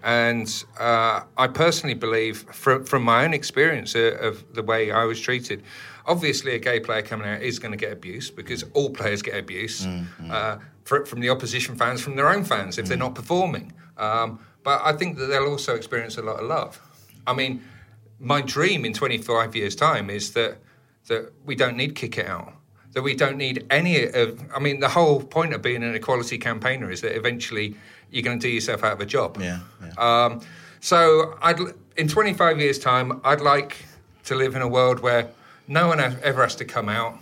And 0.02 0.64
uh, 0.78 1.22
I 1.36 1.46
personally 1.48 1.94
believe, 1.94 2.38
from, 2.52 2.84
from 2.84 3.02
my 3.02 3.24
own 3.24 3.34
experience 3.34 3.94
of, 3.94 4.14
of 4.14 4.54
the 4.54 4.62
way 4.62 4.90
I 4.90 5.04
was 5.04 5.20
treated, 5.20 5.62
obviously 6.06 6.54
a 6.54 6.58
gay 6.58 6.80
player 6.80 7.02
coming 7.02 7.28
out 7.28 7.42
is 7.42 7.58
going 7.58 7.72
to 7.72 7.76
get 7.76 7.92
abuse 7.92 8.30
because 8.30 8.64
all 8.72 8.90
players 8.90 9.22
get 9.22 9.36
abuse 9.36 9.84
mm-hmm. 9.84 10.30
uh, 10.30 10.58
for, 10.84 11.04
from 11.04 11.20
the 11.20 11.28
opposition 11.28 11.76
fans, 11.76 12.00
from 12.00 12.16
their 12.16 12.28
own 12.28 12.44
fans 12.44 12.78
if 12.78 12.86
mm 12.86 12.88
they're 12.88 12.96
not 12.96 13.14
performing. 13.14 13.72
Um, 13.98 14.40
but 14.62 14.80
I 14.84 14.92
think 14.92 15.18
that 15.18 15.26
they'll 15.26 15.46
also 15.46 15.74
experience 15.74 16.18
a 16.18 16.22
lot 16.22 16.40
of 16.40 16.46
love. 16.46 16.80
I 17.26 17.34
mean, 17.34 17.62
my 18.18 18.40
dream 18.40 18.84
in 18.84 18.92
25 18.92 19.54
years' 19.54 19.76
time 19.76 20.10
is 20.10 20.32
that 20.32 20.58
that 21.06 21.32
we 21.44 21.54
don't 21.54 21.76
need 21.76 21.94
kick 21.94 22.18
it 22.18 22.26
out 22.26 22.52
that 22.92 23.02
we 23.02 23.14
don't 23.14 23.36
need 23.36 23.66
any 23.70 24.04
of. 24.04 24.42
I 24.54 24.58
mean, 24.58 24.80
the 24.80 24.88
whole 24.88 25.22
point 25.22 25.54
of 25.54 25.62
being 25.62 25.82
an 25.82 25.94
equality 25.94 26.38
campaigner 26.38 26.90
is 26.90 27.00
that 27.02 27.16
eventually 27.16 27.76
you're 28.10 28.22
going 28.22 28.38
to 28.38 28.46
do 28.46 28.52
yourself 28.52 28.84
out 28.84 28.92
of 28.92 29.00
a 29.00 29.06
job. 29.06 29.38
Yeah. 29.40 29.60
yeah. 29.82 30.24
Um, 30.24 30.40
so, 30.80 31.38
I'd 31.42 31.58
in 31.96 32.08
25 32.08 32.58
years' 32.58 32.78
time, 32.78 33.20
I'd 33.24 33.40
like 33.40 33.76
to 34.24 34.34
live 34.34 34.56
in 34.56 34.62
a 34.62 34.68
world 34.68 35.00
where 35.00 35.30
no 35.68 35.88
one 35.88 36.00
ever 36.00 36.42
has 36.42 36.54
to 36.56 36.64
come 36.64 36.88
out. 36.88 37.18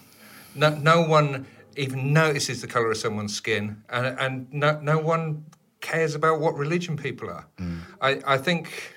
No, 0.54 0.70
no 0.70 1.02
one 1.02 1.46
even 1.76 2.12
notices 2.12 2.60
the 2.60 2.66
colour 2.66 2.90
of 2.90 2.96
someone's 2.96 3.34
skin, 3.34 3.82
and, 3.88 4.18
and 4.18 4.52
no, 4.52 4.80
no 4.80 4.98
one 4.98 5.44
cares 5.80 6.14
about 6.14 6.40
what 6.40 6.54
religion 6.54 6.96
people 6.96 7.30
are. 7.30 7.46
Mm. 7.58 7.80
I, 8.00 8.20
I 8.26 8.38
think 8.38 8.94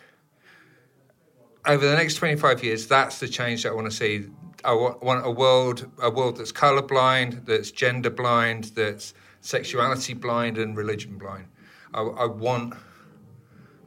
over 1.66 1.86
the 1.86 1.96
next 1.96 2.16
25 2.16 2.64
years, 2.64 2.88
that's 2.88 3.20
the 3.20 3.28
change 3.28 3.64
that 3.64 3.70
I 3.70 3.74
want 3.74 3.90
to 3.90 3.96
see 3.96 4.28
I 4.64 4.74
want 4.74 5.26
a 5.26 5.32
world 5.32 5.90
a 6.02 6.10
world 6.10 6.38
that's 6.38 6.52
colorblind, 6.52 7.46
that's 7.46 7.72
gender 7.72 8.10
blind, 8.10 8.66
that's 8.76 9.14
sexuality 9.42 10.14
blind 10.14 10.58
and 10.58 10.78
religion 10.78 11.18
blind. 11.18 11.46
I, 11.94 12.02
I, 12.02 12.26
want 12.26 12.74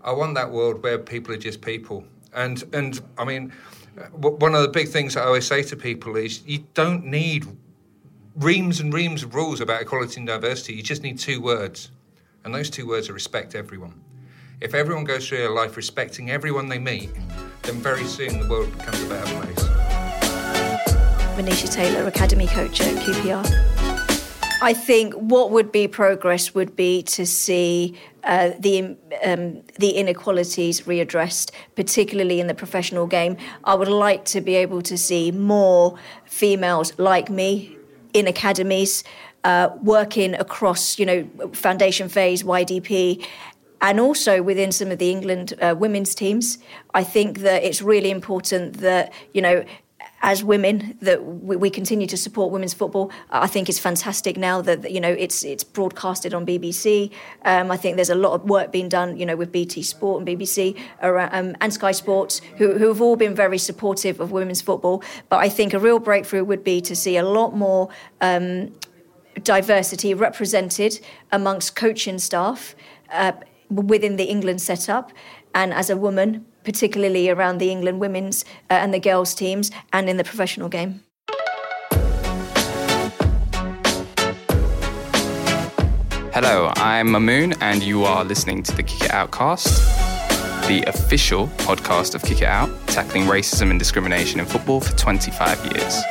I 0.02 0.12
want 0.12 0.34
that 0.34 0.50
world 0.50 0.82
where 0.82 0.98
people 0.98 1.34
are 1.34 1.38
just 1.38 1.60
people. 1.60 2.04
And 2.32 2.62
and 2.72 3.00
I 3.18 3.24
mean, 3.24 3.52
one 4.12 4.54
of 4.54 4.62
the 4.62 4.68
big 4.68 4.88
things 4.88 5.16
I 5.16 5.24
always 5.24 5.46
say 5.46 5.62
to 5.62 5.76
people 5.76 6.16
is 6.16 6.42
you 6.46 6.64
don't 6.74 7.04
need 7.04 7.46
reams 8.36 8.80
and 8.80 8.92
reams 8.92 9.22
of 9.22 9.34
rules 9.34 9.60
about 9.60 9.80
equality 9.80 10.20
and 10.20 10.26
diversity. 10.26 10.74
You 10.74 10.82
just 10.82 11.02
need 11.02 11.18
two 11.18 11.40
words, 11.40 11.90
and 12.44 12.54
those 12.54 12.70
two 12.70 12.86
words 12.86 13.08
are 13.08 13.12
respect 13.12 13.54
everyone. 13.54 14.00
If 14.60 14.74
everyone 14.74 15.04
goes 15.04 15.28
through 15.28 15.38
their 15.38 15.50
life 15.50 15.76
respecting 15.76 16.30
everyone 16.30 16.68
they 16.68 16.78
meet, 16.78 17.10
then 17.62 17.76
very 17.76 18.04
soon 18.04 18.40
the 18.40 18.48
world 18.48 18.76
becomes 18.76 19.02
a 19.02 19.08
better 19.08 19.40
place. 19.40 19.68
Manisha 21.36 21.72
Taylor, 21.72 22.06
Academy 22.06 22.46
Coach 22.46 22.80
at 22.80 22.94
QPR. 23.02 23.73
I 24.64 24.72
think 24.72 25.12
what 25.12 25.50
would 25.50 25.70
be 25.70 25.86
progress 25.88 26.54
would 26.54 26.74
be 26.74 27.02
to 27.02 27.26
see 27.26 27.98
uh, 28.22 28.52
the 28.58 28.96
um, 29.22 29.62
the 29.78 29.90
inequalities 29.90 30.80
readdressed, 30.92 31.50
particularly 31.76 32.40
in 32.40 32.46
the 32.46 32.54
professional 32.54 33.06
game. 33.06 33.36
I 33.64 33.74
would 33.74 33.88
like 33.88 34.24
to 34.36 34.40
be 34.40 34.54
able 34.54 34.80
to 34.80 34.96
see 34.96 35.30
more 35.32 35.98
females 36.24 36.98
like 36.98 37.28
me 37.28 37.76
in 38.14 38.26
academies, 38.26 39.04
uh, 39.44 39.68
working 39.82 40.32
across, 40.34 40.98
you 40.98 41.04
know, 41.04 41.28
foundation 41.52 42.08
phase, 42.08 42.42
YDP, 42.42 43.22
and 43.82 44.00
also 44.00 44.42
within 44.42 44.72
some 44.72 44.90
of 44.90 44.98
the 44.98 45.10
England 45.10 45.52
uh, 45.60 45.74
women's 45.78 46.14
teams. 46.14 46.56
I 46.94 47.04
think 47.04 47.40
that 47.40 47.62
it's 47.64 47.82
really 47.82 48.10
important 48.10 48.78
that 48.78 49.12
you 49.34 49.42
know 49.42 49.62
as 50.24 50.42
women 50.42 50.96
that 51.02 51.22
we, 51.22 51.54
we, 51.54 51.68
continue 51.68 52.06
to 52.06 52.16
support 52.16 52.50
women's 52.50 52.72
football. 52.72 53.12
I 53.30 53.46
think 53.46 53.68
it's 53.68 53.78
fantastic 53.78 54.38
now 54.38 54.62
that 54.62 54.90
you 54.90 54.98
know 54.98 55.10
it's 55.10 55.44
it's 55.44 55.62
broadcasted 55.62 56.32
on 56.32 56.46
BBC. 56.46 57.10
Um, 57.44 57.70
I 57.70 57.76
think 57.76 57.96
there's 57.96 58.10
a 58.10 58.14
lot 58.14 58.32
of 58.32 58.44
work 58.44 58.72
being 58.72 58.88
done, 58.88 59.18
you 59.18 59.26
know, 59.26 59.36
with 59.36 59.52
BT 59.52 59.82
Sport 59.82 60.20
and 60.20 60.26
BBC 60.26 60.80
around, 61.02 61.34
um, 61.34 61.56
and 61.60 61.72
Sky 61.74 61.92
Sports, 61.92 62.40
who 62.56 62.78
who 62.78 62.88
have 62.88 63.02
all 63.02 63.16
been 63.16 63.34
very 63.34 63.58
supportive 63.58 64.18
of 64.18 64.32
women's 64.32 64.62
football. 64.62 65.02
But 65.28 65.40
I 65.40 65.50
think 65.50 65.74
a 65.74 65.78
real 65.78 65.98
breakthrough 65.98 66.44
would 66.44 66.64
be 66.64 66.80
to 66.80 66.96
see 66.96 67.16
a 67.18 67.24
lot 67.24 67.54
more. 67.54 67.90
Um, 68.20 68.72
diversity 69.42 70.14
represented 70.14 71.00
amongst 71.32 71.74
coaching 71.74 72.20
staff 72.20 72.76
uh, 73.10 73.32
within 73.68 74.14
the 74.16 74.24
England 74.24 74.62
setup, 74.62 75.10
and 75.52 75.74
as 75.74 75.90
a 75.90 75.96
woman, 75.96 76.46
particularly 76.64 77.30
around 77.30 77.58
the 77.58 77.70
England 77.70 78.00
women's 78.00 78.44
uh, 78.70 78.74
and 78.74 78.92
the 78.92 78.98
girls' 78.98 79.34
teams 79.34 79.70
and 79.92 80.08
in 80.08 80.16
the 80.16 80.24
professional 80.24 80.68
game. 80.68 81.02
Hello, 86.34 86.72
I'm 86.74 87.10
Mamoon, 87.10 87.56
and 87.60 87.80
you 87.80 88.02
are 88.02 88.24
listening 88.24 88.64
to 88.64 88.74
the 88.74 88.82
Kick 88.82 89.04
It 89.04 89.10
Out 89.12 89.30
cast, 89.30 89.68
the 90.66 90.82
official 90.88 91.46
podcast 91.58 92.16
of 92.16 92.24
Kick 92.24 92.42
It 92.42 92.48
Out, 92.48 92.68
tackling 92.88 93.26
racism 93.26 93.70
and 93.70 93.78
discrimination 93.78 94.40
in 94.40 94.46
football 94.46 94.80
for 94.80 94.96
25 94.96 95.64
years. 95.66 96.02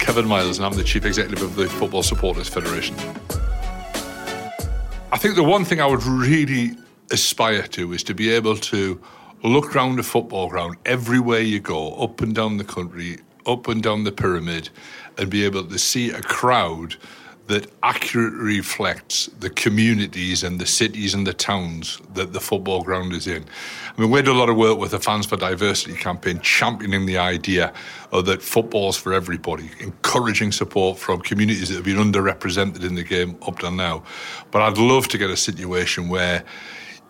Kevin 0.00 0.26
Miles, 0.26 0.58
and 0.58 0.66
I'm 0.66 0.72
the 0.72 0.82
Chief 0.82 1.04
Executive 1.04 1.44
of 1.44 1.54
the 1.54 1.68
Football 1.68 2.02
Supporters 2.02 2.48
Federation. 2.48 2.96
I 5.12 5.18
think 5.18 5.34
the 5.34 5.42
one 5.42 5.64
thing 5.64 5.80
I 5.80 5.86
would 5.86 6.04
really 6.04 6.76
aspire 7.10 7.66
to 7.68 7.92
is 7.92 8.04
to 8.04 8.14
be 8.14 8.30
able 8.30 8.54
to 8.56 9.00
look 9.42 9.74
around 9.74 9.98
a 9.98 10.04
football 10.04 10.48
ground 10.48 10.76
everywhere 10.86 11.40
you 11.40 11.58
go, 11.58 11.94
up 11.94 12.20
and 12.20 12.32
down 12.32 12.58
the 12.58 12.64
country, 12.64 13.18
up 13.44 13.66
and 13.66 13.82
down 13.82 14.04
the 14.04 14.12
pyramid, 14.12 14.70
and 15.18 15.28
be 15.28 15.44
able 15.44 15.64
to 15.64 15.78
see 15.80 16.10
a 16.10 16.20
crowd 16.20 16.94
that 17.50 17.68
accurately 17.82 18.58
reflects 18.58 19.26
the 19.40 19.50
communities 19.50 20.44
and 20.44 20.60
the 20.60 20.66
cities 20.66 21.14
and 21.14 21.26
the 21.26 21.34
towns 21.34 22.00
that 22.14 22.32
the 22.32 22.38
football 22.38 22.84
ground 22.84 23.12
is 23.12 23.26
in. 23.26 23.44
I 23.44 24.00
mean, 24.00 24.08
we 24.08 24.22
do 24.22 24.30
a 24.30 24.38
lot 24.38 24.48
of 24.48 24.56
work 24.56 24.78
with 24.78 24.92
the 24.92 25.00
Fans 25.00 25.26
for 25.26 25.36
Diversity 25.36 25.94
campaign, 25.94 26.38
championing 26.42 27.06
the 27.06 27.18
idea 27.18 27.72
of 28.12 28.26
that 28.26 28.40
football's 28.40 28.96
for 28.96 29.12
everybody, 29.12 29.68
encouraging 29.80 30.52
support 30.52 30.96
from 30.96 31.20
communities 31.22 31.68
that 31.70 31.74
have 31.74 31.84
been 31.84 31.96
underrepresented 31.96 32.84
in 32.84 32.94
the 32.94 33.02
game 33.02 33.36
up 33.42 33.58
to 33.58 33.70
now. 33.72 34.04
But 34.52 34.62
I'd 34.62 34.78
love 34.78 35.08
to 35.08 35.18
get 35.18 35.28
a 35.28 35.36
situation 35.36 36.08
where 36.08 36.44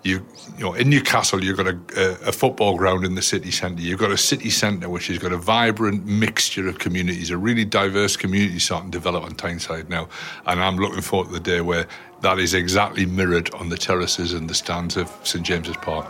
you, 0.02 0.24
you 0.56 0.64
know, 0.64 0.74
in 0.74 0.88
Newcastle, 0.88 1.44
you've 1.44 1.58
got 1.58 1.66
a, 1.66 1.78
a, 1.96 2.28
a 2.28 2.32
football 2.32 2.76
ground 2.76 3.04
in 3.04 3.14
the 3.14 3.22
city 3.22 3.50
centre. 3.50 3.82
You've 3.82 3.98
got 3.98 4.10
a 4.10 4.16
city 4.16 4.48
centre 4.48 4.88
which 4.88 5.08
has 5.08 5.18
got 5.18 5.32
a 5.32 5.36
vibrant 5.36 6.06
mixture 6.06 6.68
of 6.68 6.78
communities, 6.78 7.30
a 7.30 7.36
really 7.36 7.64
diverse 7.64 8.16
community 8.16 8.58
starting 8.58 8.90
to 8.90 8.96
develop 8.96 9.24
on 9.24 9.34
Tyneside 9.34 9.90
now. 9.90 10.08
And 10.46 10.62
I'm 10.62 10.76
looking 10.76 11.02
forward 11.02 11.28
to 11.28 11.34
the 11.34 11.40
day 11.40 11.60
where 11.60 11.86
that 12.22 12.38
is 12.38 12.54
exactly 12.54 13.04
mirrored 13.04 13.52
on 13.54 13.68
the 13.68 13.76
terraces 13.76 14.32
and 14.32 14.48
the 14.48 14.54
stands 14.54 14.96
of 14.96 15.10
St 15.22 15.44
James's 15.44 15.76
Park. 15.76 16.06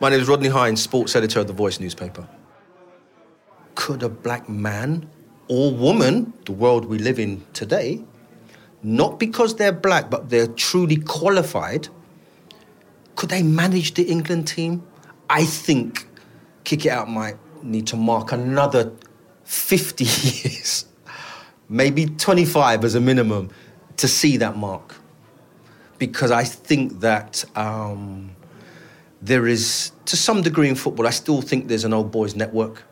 My 0.00 0.08
name 0.08 0.20
is 0.20 0.28
Rodney 0.28 0.48
Hinds, 0.48 0.82
sports 0.82 1.14
editor 1.14 1.40
of 1.40 1.46
The 1.46 1.52
Voice 1.52 1.80
newspaper. 1.80 2.26
Could 3.74 4.02
a 4.02 4.08
black 4.08 4.48
man 4.48 5.08
or 5.48 5.70
woman, 5.70 6.32
the 6.46 6.52
world 6.52 6.86
we 6.86 6.98
live 6.98 7.18
in 7.18 7.44
today, 7.52 8.02
not 8.84 9.18
because 9.18 9.56
they're 9.56 9.72
black, 9.72 10.10
but 10.10 10.28
they're 10.28 10.46
truly 10.46 10.96
qualified, 10.96 11.88
could 13.16 13.30
they 13.30 13.42
manage 13.42 13.94
the 13.94 14.02
England 14.02 14.46
team? 14.46 14.82
I 15.30 15.44
think 15.44 16.06
Kick 16.64 16.84
It 16.84 16.90
Out 16.90 17.08
might 17.08 17.36
need 17.62 17.86
to 17.88 17.96
mark 17.96 18.30
another 18.30 18.92
50 19.44 20.04
years, 20.48 20.84
maybe 21.68 22.06
25 22.06 22.84
as 22.84 22.94
a 22.94 23.00
minimum, 23.00 23.50
to 23.96 24.06
see 24.06 24.36
that 24.36 24.56
mark. 24.56 24.96
Because 25.98 26.30
I 26.30 26.44
think 26.44 27.00
that 27.00 27.42
um, 27.56 28.36
there 29.22 29.46
is, 29.46 29.92
to 30.04 30.16
some 30.16 30.42
degree 30.42 30.68
in 30.68 30.74
football, 30.74 31.06
I 31.06 31.10
still 31.10 31.40
think 31.40 31.68
there's 31.68 31.84
an 31.84 31.94
old 31.94 32.10
boys 32.10 32.36
network. 32.36 32.82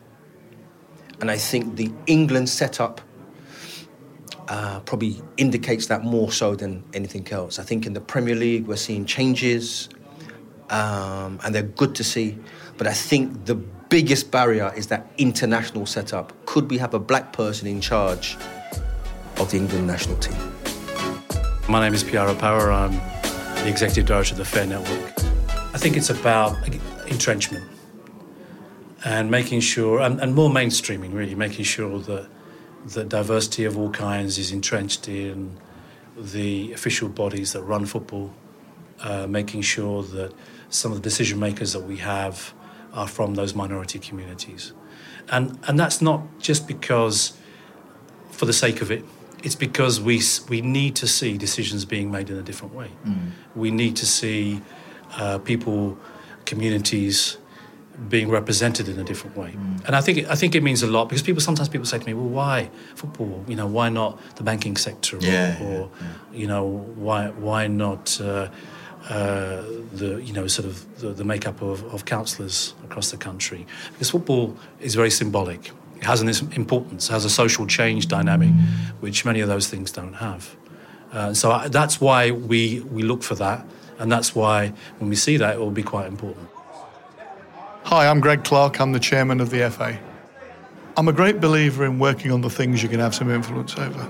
And 1.20 1.30
I 1.30 1.36
think 1.36 1.76
the 1.76 1.92
England 2.06 2.48
setup 2.48 3.02
uh, 4.48 4.80
probably 4.80 5.22
indicates 5.36 5.86
that 5.86 6.04
more 6.04 6.32
so 6.32 6.54
than 6.54 6.84
anything 6.94 7.30
else. 7.30 7.58
I 7.58 7.62
think 7.62 7.86
in 7.86 7.92
the 7.92 8.00
Premier 8.00 8.34
League 8.34 8.66
we're 8.66 8.76
seeing 8.76 9.04
changes, 9.04 9.88
um, 10.70 11.38
and 11.44 11.54
they're 11.54 11.62
good 11.62 11.94
to 11.96 12.04
see. 12.04 12.38
But 12.76 12.86
I 12.86 12.92
think 12.92 13.44
the 13.46 13.54
biggest 13.54 14.30
barrier 14.30 14.72
is 14.74 14.86
that 14.88 15.12
international 15.18 15.86
setup. 15.86 16.32
Could 16.46 16.70
we 16.70 16.78
have 16.78 16.94
a 16.94 16.98
black 16.98 17.32
person 17.32 17.66
in 17.68 17.80
charge 17.80 18.36
of 19.38 19.50
the 19.50 19.58
England 19.58 19.86
national 19.86 20.16
team? 20.16 20.36
My 21.68 21.80
name 21.80 21.94
is 21.94 22.02
Piara 22.02 22.34
Powar. 22.34 22.72
I'm 22.72 22.92
the 23.62 23.68
executive 23.68 24.06
director 24.06 24.32
of 24.34 24.38
the 24.38 24.44
Fare 24.44 24.66
Network. 24.66 25.12
I 25.74 25.78
think 25.78 25.96
it's 25.96 26.10
about 26.10 26.56
entrenchment 27.06 27.64
and 29.04 29.30
making 29.30 29.60
sure, 29.60 30.00
and, 30.00 30.20
and 30.20 30.34
more 30.34 30.50
mainstreaming, 30.50 31.12
really, 31.12 31.34
making 31.34 31.64
sure 31.64 31.98
that 32.00 32.28
that 32.86 33.08
diversity 33.08 33.64
of 33.64 33.78
all 33.78 33.90
kinds 33.90 34.38
is 34.38 34.52
entrenched 34.52 35.08
in 35.08 35.56
the 36.16 36.72
official 36.72 37.08
bodies 37.08 37.52
that 37.52 37.62
run 37.62 37.86
football, 37.86 38.32
uh, 39.00 39.26
making 39.26 39.62
sure 39.62 40.02
that 40.02 40.32
some 40.68 40.92
of 40.92 40.98
the 40.98 41.02
decision 41.02 41.38
makers 41.38 41.72
that 41.72 41.84
we 41.84 41.98
have 41.98 42.52
are 42.92 43.08
from 43.08 43.34
those 43.34 43.54
minority 43.54 43.98
communities. 43.98 44.72
And, 45.30 45.58
and 45.66 45.78
that's 45.78 46.02
not 46.02 46.22
just 46.38 46.66
because, 46.66 47.32
for 48.30 48.46
the 48.46 48.52
sake 48.52 48.82
of 48.82 48.90
it, 48.90 49.04
it's 49.42 49.54
because 49.54 50.00
we, 50.00 50.20
we 50.48 50.60
need 50.60 50.94
to 50.96 51.06
see 51.06 51.36
decisions 51.36 51.84
being 51.84 52.10
made 52.10 52.30
in 52.30 52.36
a 52.36 52.42
different 52.42 52.74
way. 52.74 52.90
Mm. 53.06 53.30
We 53.54 53.70
need 53.70 53.96
to 53.96 54.06
see 54.06 54.60
uh, 55.16 55.38
people, 55.38 55.98
communities, 56.44 57.38
being 58.08 58.28
represented 58.30 58.88
in 58.88 58.98
a 58.98 59.04
different 59.04 59.36
way. 59.36 59.50
Mm. 59.50 59.86
And 59.86 59.96
I 59.96 60.00
think 60.00 60.28
I 60.28 60.34
think 60.34 60.54
it 60.54 60.62
means 60.62 60.82
a 60.82 60.86
lot 60.86 61.08
because 61.08 61.22
people 61.22 61.40
sometimes 61.40 61.68
people 61.68 61.86
say 61.86 61.98
to 61.98 62.06
me, 62.06 62.14
"Well, 62.14 62.28
why 62.28 62.70
football? 62.94 63.44
You 63.48 63.56
know, 63.56 63.66
why 63.66 63.88
not 63.88 64.18
the 64.36 64.42
banking 64.42 64.76
sector? 64.76 65.16
Or, 65.16 65.20
Yeah, 65.20 65.62
or 65.62 65.90
you 66.32 66.46
know, 66.46 66.64
why 66.96 67.28
why 67.30 67.66
not 67.66 68.20
uh, 68.20 68.48
uh, 69.08 69.62
the 69.92 70.20
you 70.22 70.32
know 70.32 70.46
sort 70.46 70.66
of 70.66 71.00
the, 71.00 71.12
the 71.12 71.24
makeup 71.24 71.62
of, 71.62 71.84
of 71.94 72.04
councillors 72.04 72.74
across 72.84 73.10
the 73.10 73.16
country? 73.16 73.66
Because 73.92 74.10
football 74.10 74.56
is 74.80 74.94
very 74.94 75.10
symbolic. 75.10 75.72
It 75.96 76.04
has 76.06 76.20
an 76.20 76.28
importance, 76.56 77.08
has 77.08 77.24
a 77.24 77.30
social 77.30 77.64
change 77.66 78.08
dynamic, 78.08 78.50
which 78.98 79.24
many 79.24 79.40
of 79.40 79.48
those 79.48 79.68
things 79.68 79.92
don't 79.92 80.14
have. 80.14 80.56
Uh, 81.12 81.32
so 81.32 81.52
I, 81.52 81.68
that's 81.68 82.00
why 82.00 82.30
we 82.30 82.80
we 82.80 83.02
look 83.02 83.22
for 83.22 83.36
that, 83.36 83.64
and 83.98 84.10
that's 84.10 84.34
why 84.34 84.72
when 84.98 85.10
we 85.10 85.16
see 85.16 85.36
that, 85.36 85.54
it 85.54 85.58
will 85.58 85.70
be 85.70 85.84
quite 85.84 86.08
important. 86.08 86.48
Hi, 87.84 88.06
I'm 88.06 88.20
Greg 88.20 88.44
Clarke. 88.44 88.80
I'm 88.80 88.92
the 88.92 89.00
chairman 89.00 89.40
of 89.40 89.50
the 89.50 89.68
FA. 89.68 89.98
I'm 90.96 91.08
a 91.08 91.12
great 91.12 91.40
believer 91.40 91.84
in 91.84 91.98
working 91.98 92.30
on 92.30 92.40
the 92.40 92.48
things 92.48 92.80
you 92.80 92.88
can 92.88 93.00
have 93.00 93.12
some 93.12 93.28
influence 93.28 93.76
over. 93.76 94.08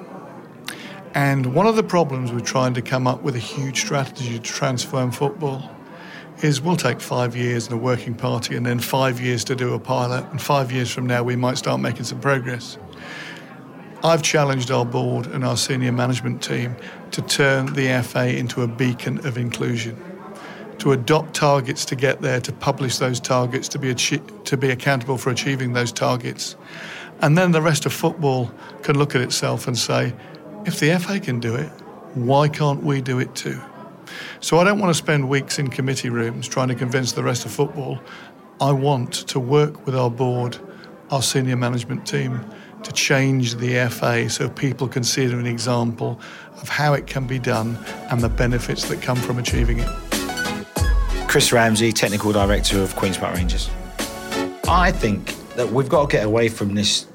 And 1.15 1.55
one 1.55 1.67
of 1.67 1.75
the 1.75 1.83
problems 1.83 2.33
with 2.33 2.45
trying 2.45 2.75
to 2.75 2.83
come 2.83 3.07
up 3.07 3.23
with 3.23 3.35
a 3.35 3.41
huge 3.41 3.81
strategy 3.81 4.39
to 4.39 4.41
transform 4.41 5.11
football 5.11 5.71
is 6.43 6.61
we'll 6.61 6.77
take 6.77 7.01
five 7.01 7.35
years 7.35 7.67
in 7.67 7.73
a 7.73 7.77
working 7.79 8.15
party 8.15 8.57
and 8.57 8.67
then 8.67 8.79
five 8.79 9.21
years 9.21 9.43
to 9.45 9.57
do 9.57 9.73
a 9.73 9.79
pilot, 9.79 10.31
and 10.31 10.41
five 10.41 10.71
years 10.71 10.91
from 10.91 11.07
now 11.07 11.23
we 11.23 11.35
might 11.35 11.57
start 11.57 11.81
making 11.81 12.05
some 12.05 12.21
progress. 12.21 12.77
I've 14.05 14.23
challenged 14.23 14.71
our 14.71 14.85
board 14.85 15.27
and 15.29 15.45
our 15.45 15.57
senior 15.57 15.93
management 15.93 16.43
team 16.43 16.77
to 17.13 17.23
turn 17.23 17.73
the 17.73 18.03
FA 18.03 18.37
into 18.37 18.63
a 18.63 18.69
beacon 18.69 19.27
of 19.27 19.39
inclusion 19.39 20.12
to 20.79 20.93
adopt 20.93 21.35
targets 21.35 21.85
to 21.87 21.97
get 21.97 22.21
there, 22.21 22.41
to 22.41 22.53
publish 22.53 22.99
those 22.99 23.21
targets, 23.21 23.69
to 23.69 23.79
be 23.79 23.91
achi- 23.91 24.23
to 24.45 24.57
be 24.57 24.71
accountable 24.71 25.19
for 25.19 25.31
achieving 25.31 25.73
those 25.73 25.93
targets, 25.93 26.57
and 27.21 27.39
then 27.39 27.53
the 27.53 27.63
rest 27.63 27.87
of 27.87 27.93
football 27.93 28.51
can 28.83 28.99
look 28.99 29.15
at 29.15 29.21
itself 29.21 29.69
and 29.69 29.79
say, 29.79 30.13
if 30.67 30.81
the 30.81 30.99
FA 30.99 31.21
can 31.21 31.41
do 31.41 31.55
it, 31.55 31.69
why 32.15 32.49
can't 32.49 32.83
we 32.83 33.01
do 33.01 33.19
it 33.19 33.35
too? 33.35 33.61
So 34.41 34.59
I 34.59 34.65
don't 34.65 34.79
want 34.79 34.91
to 34.91 34.99
spend 34.99 35.29
weeks 35.29 35.59
in 35.59 35.69
committee 35.69 36.11
rooms 36.11 36.49
trying 36.49 36.69
to 36.69 36.75
convince 36.75 37.13
the 37.13 37.23
rest 37.23 37.45
of 37.45 37.53
football. 37.53 38.01
I 38.61 38.73
want 38.73 39.13
to 39.29 39.41
work 39.41 39.87
with 39.87 39.95
our 39.95 40.11
board, 40.11 40.59
our 41.11 41.23
senior 41.23 41.57
management 41.57 42.07
team, 42.07 42.45
to 42.83 42.93
change 42.93 43.57
the 43.57 43.89
FA 43.89 44.29
so 44.29 44.49
people 44.49 44.89
can 44.89 45.05
see 45.05 45.27
them 45.27 45.39
an 45.39 45.47
example 45.47 46.21
of 46.61 46.69
how 46.69 46.93
it 46.93 47.07
can 47.07 47.27
be 47.27 47.39
done 47.39 47.79
and 48.11 48.21
the 48.21 48.29
benefits 48.29 48.89
that 48.89 49.01
come 49.01 49.17
from 49.17 49.39
achieving 49.39 49.79
it. 49.79 50.12
Chris 51.33 51.51
Ramsey, 51.51 51.92
Technical 51.92 52.31
Director 52.31 52.83
of 52.83 52.95
Queen's 52.95 53.16
Park 53.16 53.35
Rangers. 53.35 53.71
I 54.68 54.92
think 54.92 55.35
that 55.55 55.73
we've 55.73 55.88
got 55.88 56.11
to 56.11 56.14
get 56.14 56.27
away 56.27 56.51
from 56.51 56.75
this 56.75 57.07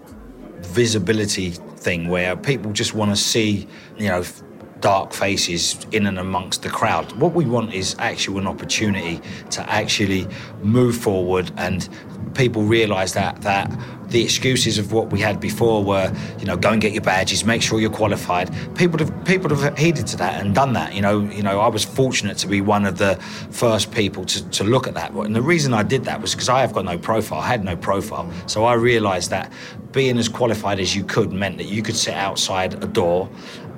visibility 0.62 1.52
thing 1.52 2.08
where 2.08 2.36
people 2.36 2.72
just 2.72 2.96
want 2.96 3.12
to 3.12 3.16
see, 3.16 3.68
you 3.96 4.08
know, 4.08 4.24
dark 4.82 5.14
faces 5.14 5.86
in 5.92 6.06
and 6.06 6.20
amongst 6.20 6.64
the 6.64 6.70
crowd. 6.70 7.12
What 7.14 7.34
we 7.34 7.46
want 7.46 7.74
is 7.74 7.96
actually 8.00 8.40
an 8.40 8.48
opportunity 8.48 9.22
to 9.52 9.70
actually 9.70 10.28
move 10.62 10.98
forward 10.98 11.52
and 11.58 11.88
people 12.36 12.64
realise 12.64 13.14
that 13.14 13.42
that 13.42 13.72
the 14.10 14.24
excuses 14.24 14.78
of 14.78 14.94
what 14.94 15.12
we 15.12 15.20
had 15.20 15.40
before 15.40 15.84
were, 15.84 16.14
you 16.40 16.46
know, 16.46 16.56
go 16.56 16.72
and 16.72 16.82
get 16.82 16.94
your 16.94 17.02
badges, 17.02 17.44
make 17.44 17.62
sure 17.62 17.80
you're 17.82 17.90
qualified. 17.90 18.50
People 18.76 19.00
have 19.00 19.26
people 19.26 19.54
have 19.54 19.78
heeded 19.78 20.08
to 20.08 20.18
that 20.18 20.42
and 20.42 20.56
done 20.56 20.74
that. 20.74 20.94
You 20.94 21.02
know, 21.02 21.22
you 21.22 21.44
know, 21.44 21.60
I 21.60 21.68
was 21.68 21.84
fortunate 21.84 22.38
to 22.38 22.48
be 22.48 22.62
one 22.62 22.86
of 22.86 22.98
the 22.98 23.16
first 23.52 23.92
people 23.92 24.24
to, 24.26 24.50
to 24.52 24.64
look 24.64 24.88
at 24.88 24.94
that. 24.94 25.12
And 25.12 25.36
the 25.36 25.42
reason 25.42 25.74
I 25.74 25.84
did 25.84 26.06
that 26.06 26.22
was 26.22 26.34
because 26.34 26.50
I 26.50 26.62
have 26.62 26.72
got 26.72 26.86
no 26.86 26.98
profile. 26.98 27.42
I 27.42 27.48
had 27.48 27.66
no 27.66 27.76
profile. 27.76 28.32
So 28.46 28.64
I 28.64 28.76
realised 28.76 29.30
that 29.32 29.52
being 29.92 30.18
as 30.18 30.30
qualified 30.30 30.80
as 30.80 30.96
you 30.96 31.04
could 31.04 31.34
meant 31.34 31.58
that 31.58 31.68
you 31.68 31.82
could 31.82 31.96
sit 31.96 32.14
outside 32.14 32.82
a 32.82 32.88
door 32.88 33.30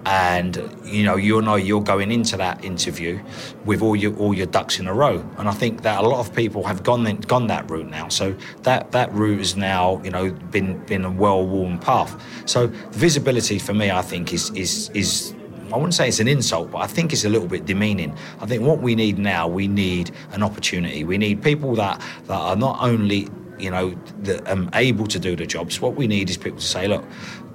and 0.06 0.58
you 0.84 1.04
know 1.04 1.16
you'll 1.16 1.42
know 1.42 1.56
you're 1.56 1.82
going 1.82 2.12
into 2.12 2.38
that 2.38 2.64
interview 2.64 3.20
with 3.66 3.82
all 3.82 3.96
your 3.96 4.16
all 4.18 4.34
your 4.34 4.46
ducks 4.48 4.80
in 4.80 4.88
a 4.88 4.94
row 4.94 5.24
and 5.38 5.50
i 5.50 5.52
think 5.52 5.82
that 5.82 6.04
a 6.04 6.08
lot 6.08 6.20
of 6.20 6.34
people 6.36 6.64
have 6.64 6.84
gone 6.84 7.04
gone 7.28 7.48
that 7.48 7.70
route 7.70 7.90
now 7.90 8.08
so 8.08 8.36
that 8.64 8.92
that 8.92 9.12
route 9.14 9.40
has 9.40 9.56
now 9.56 10.02
you 10.04 10.10
know 10.10 10.32
been 10.52 10.78
been 10.86 11.06
a 11.06 11.12
well-worn 11.12 11.78
path 11.80 12.22
so 12.46 12.68
visibility 12.92 13.60
for 13.60 13.74
me 13.74 13.92
i 13.92 14.02
think 14.02 14.34
is 14.34 14.50
is 14.52 14.90
is 14.94 15.34
I 15.72 15.76
wouldn't 15.76 15.94
say 15.94 16.08
it's 16.08 16.20
an 16.20 16.28
insult, 16.28 16.72
but 16.72 16.80
I 16.80 16.88
think 16.88 17.14
it's 17.14 17.26
a 17.26 17.30
little 17.30 17.48
bit 17.48 17.66
demeaning. 17.66 18.16
I 18.40 18.46
think 18.48 18.64
what 18.64 18.80
we 18.80 18.96
need 18.96 19.20
now, 19.20 19.48
we 19.48 19.68
need 19.68 20.12
an 20.32 20.42
opportunity. 20.42 21.04
We 21.04 21.18
need 21.18 21.44
people 21.44 21.76
that, 21.76 22.02
that 22.26 22.34
are 22.34 22.56
not 22.56 22.82
only, 22.82 23.28
you 23.60 23.70
know, 23.70 23.96
that, 24.24 24.50
um, 24.50 24.70
able 24.74 25.06
to 25.08 25.20
do 25.20 25.36
the 25.36 25.46
jobs. 25.46 25.80
What 25.80 25.96
we 25.96 26.08
need 26.08 26.30
is 26.30 26.38
people 26.38 26.60
to 26.60 26.66
say, 26.66 26.88
look, 26.88 27.06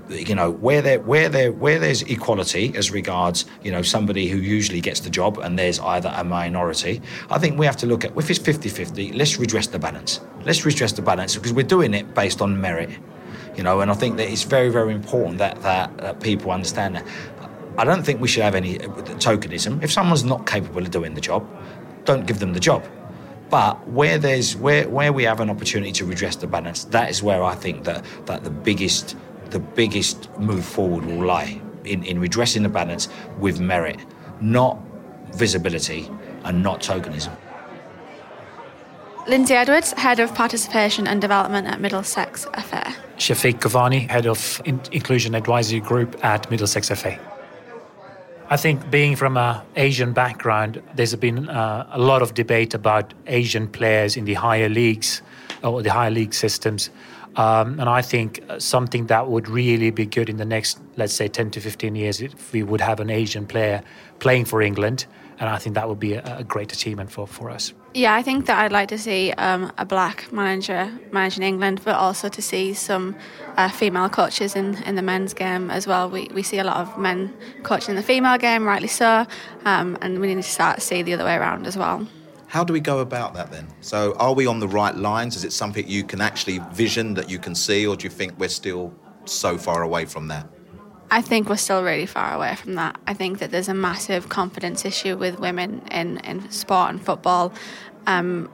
you 0.09 0.35
know 0.35 0.51
where 0.51 0.83
there 0.83 1.01
where 1.01 1.29
there 1.29 1.53
where 1.53 1.79
there's 1.79 2.03
equality 2.03 2.73
as 2.77 2.91
regards 2.91 3.47
you 3.63 3.71
know 3.71 3.83
somebody 3.83 4.29
who 4.29 4.39
usually 4.39 4.81
gets 4.81 5.01
the 5.01 5.11
job 5.11 5.39
and 5.39 5.59
there's 5.59 5.79
either 5.81 6.13
a 6.17 6.25
minority 6.25 7.01
i 7.31 7.39
think 7.39 7.59
we 7.59 7.65
have 7.65 7.77
to 7.77 7.87
look 7.87 8.05
at 8.05 8.17
if 8.17 8.31
it's 8.31 8.39
50-50 8.39 9.17
let's 9.17 9.39
redress 9.39 9.67
the 9.69 9.79
balance. 9.79 10.21
Let's 10.45 10.65
redress 10.67 10.93
the 10.93 11.03
balance 11.03 11.35
because 11.35 11.55
we're 11.55 11.63
doing 11.67 11.95
it 11.95 12.15
based 12.15 12.43
on 12.43 12.61
merit 12.61 12.91
you 13.57 13.63
know 13.63 13.81
and 13.81 13.91
i 13.91 13.95
think 13.95 14.17
that 14.19 14.29
it's 14.31 14.43
very 14.43 14.69
very 14.69 14.93
important 14.93 15.39
that 15.39 15.61
that, 15.63 15.97
that 15.99 16.21
people 16.21 16.51
understand 16.51 16.97
that. 16.97 17.07
I 17.77 17.85
don't 17.85 18.05
think 18.05 18.21
we 18.21 18.29
should 18.29 18.45
have 18.45 18.55
any 18.55 18.81
uh, 18.81 18.87
tokenism. 19.19 19.83
If 19.83 19.91
someone's 19.91 20.23
not 20.23 20.47
capable 20.47 20.83
of 20.83 20.93
doing 20.93 21.15
the 21.15 21.21
job 21.21 21.45
don't 22.05 22.27
give 22.27 22.39
them 22.39 22.53
the 22.53 22.61
job. 22.61 22.85
But 23.51 23.89
where 23.89 24.19
there's 24.19 24.57
where 24.57 24.89
where 24.89 25.13
we 25.13 25.25
have 25.25 25.41
an 25.41 25.51
opportunity 25.51 25.93
to 25.93 26.05
redress 26.05 26.37
the 26.37 26.47
balance 26.47 26.85
that 26.85 27.11
is 27.11 27.23
where 27.23 27.43
i 27.45 27.55
think 27.55 27.85
that 27.85 28.05
that 28.27 28.43
the 28.43 28.51
biggest 28.51 29.17
the 29.55 29.61
biggest 29.61 30.29
move 30.37 30.65
forward 30.65 31.07
will 31.07 31.25
lie 31.25 31.61
in, 31.85 32.03
in 32.03 32.19
redressing 32.19 32.65
the 32.65 32.69
balance 32.69 33.09
with 33.39 33.61
merit, 33.61 34.01
not 34.41 34.77
visibility 35.33 36.11
and 36.45 36.61
not 36.61 36.81
tokenism. 36.83 37.33
Lindsay 39.29 39.55
Edwards, 39.55 39.93
Head 39.93 40.19
of 40.19 40.35
Participation 40.35 41.07
and 41.07 41.21
Development 41.21 41.69
at 41.69 41.81
Middlesex 41.81 42.45
FA. 42.45 42.95
Shafiq 43.17 43.61
Kavani, 43.61 44.11
Head 44.11 44.27
of 44.27 44.61
In- 44.65 44.81
Inclusion 44.91 45.37
Advisory 45.37 45.81
Group 45.81 46.23
at 46.25 46.51
Middlesex 46.51 46.89
FA. 46.89 47.17
I 48.51 48.57
think 48.57 48.91
being 48.91 49.15
from 49.15 49.37
an 49.37 49.63
Asian 49.77 50.13
background, 50.13 50.83
there's 50.97 51.15
been 51.15 51.49
uh, 51.49 51.89
a 51.93 52.01
lot 52.01 52.23
of 52.23 52.35
debate 52.35 52.75
about 52.75 53.15
Asian 53.29 53.69
players 53.69 54.17
in 54.17 54.25
the 54.25 54.35
higher 54.35 54.69
leagues 54.69 55.23
or 55.63 55.81
the 55.81 55.93
higher 55.93 56.11
league 56.11 56.35
systems. 56.35 56.91
Um, 57.37 57.81
and 57.81 57.89
I 57.89 58.03
think 58.03 58.41
something 58.59 59.07
that 59.07 59.29
would 59.29 59.49
really 59.49 59.91
be 59.91 60.07
good 60.07 60.29
in 60.29 60.37
the 60.37 60.45
next, 60.45 60.79
let's 60.97 61.15
say, 61.15 61.29
10 61.29 61.51
to 61.53 61.61
15 61.61 61.97
years, 61.97 62.21
if 62.21 62.53
we 62.53 62.63
would 62.63 62.81
have 62.81 63.01
an 63.01 63.11
Asian 63.11 63.47
player 63.47 63.83
playing 64.21 64.45
for 64.45 64.63
England. 64.63 65.07
And 65.41 65.49
I 65.49 65.59
think 65.59 65.75
that 65.75 65.89
would 65.89 65.99
be 65.99 66.15
a, 66.15 66.39
a 66.39 66.45
great 66.45 66.73
achievement 66.73 67.11
for, 67.11 67.27
for 67.27 67.51
us. 67.51 67.73
Yeah, 67.93 68.15
I 68.15 68.23
think 68.23 68.47
that 68.47 68.59
I'd 68.59 68.73
like 68.73 68.89
to 68.89 68.99
see 68.99 69.33
um, 69.33 69.73
a 69.79 69.85
black 69.85 70.33
manager 70.33 70.91
managing 71.13 71.43
England, 71.43 71.81
but 71.85 71.97
also 71.97 72.29
to 72.29 72.43
see 72.43 72.73
some 72.73 73.17
uh, 73.57 73.69
female 73.69 74.09
coaches 74.09 74.55
in, 74.55 74.83
in 74.85 74.95
the 74.95 75.03
men's 75.03 75.35
game 75.35 75.71
as 75.71 75.87
well. 75.87 76.09
We, 76.09 76.29
we 76.33 76.43
see 76.43 76.59
a 76.59 76.65
lot 76.65 76.77
of 76.77 76.99
men 76.99 77.33
coaching 77.63 77.97
the 77.97 78.03
female 78.03 78.39
game, 78.39 78.65
rightly 78.65 78.89
so, 78.89 79.27
um, 79.65 79.99
and 80.01 80.21
we 80.21 80.29
need 80.29 80.43
to 80.43 80.43
start 80.43 80.77
to 80.77 80.81
see 80.81 81.03
the 81.03 81.15
other 81.15 81.25
way 81.25 81.37
around 81.37 81.67
as 81.67 81.77
well. 81.77 82.07
How 82.55 82.63
do 82.63 82.73
we 82.73 82.79
go 82.79 83.01
about 83.01 83.35
that 83.35 83.51
then? 83.51 83.67
So, 83.81 84.15
are 84.21 84.33
we 84.33 84.47
on 84.47 84.61
the 84.61 84.69
right 84.69 84.95
lines? 84.95 85.35
Is 85.35 85.43
it 85.43 85.53
something 85.53 85.89
you 85.89 86.05
can 86.05 86.21
actually 86.21 86.61
vision 86.71 87.15
that 87.15 87.29
you 87.29 87.41
can 87.41 87.53
see, 87.53 87.85
or 87.85 87.97
do 87.97 88.05
you 88.05 88.11
think 88.11 88.39
we're 88.39 88.49
still 88.49 88.95
so 89.25 89.59
far 89.59 89.83
away 89.83 90.05
from 90.05 90.29
that? 90.29 90.47
I 91.11 91.21
think 91.21 91.49
we're 91.49 91.57
still 91.57 91.83
really 91.83 92.07
far 92.07 92.33
away 92.33 92.55
from 92.55 92.77
that. 92.77 93.01
I 93.09 93.13
think 93.13 93.41
that 93.41 93.51
there's 93.51 93.69
a 93.69 93.75
massive 93.75 94.29
confidence 94.29 94.85
issue 94.85 95.17
with 95.17 95.41
women 95.41 95.83
in, 95.91 96.19
in 96.19 96.49
sport 96.53 96.91
and 96.91 97.05
football. 97.05 97.53
Um, 98.07 98.49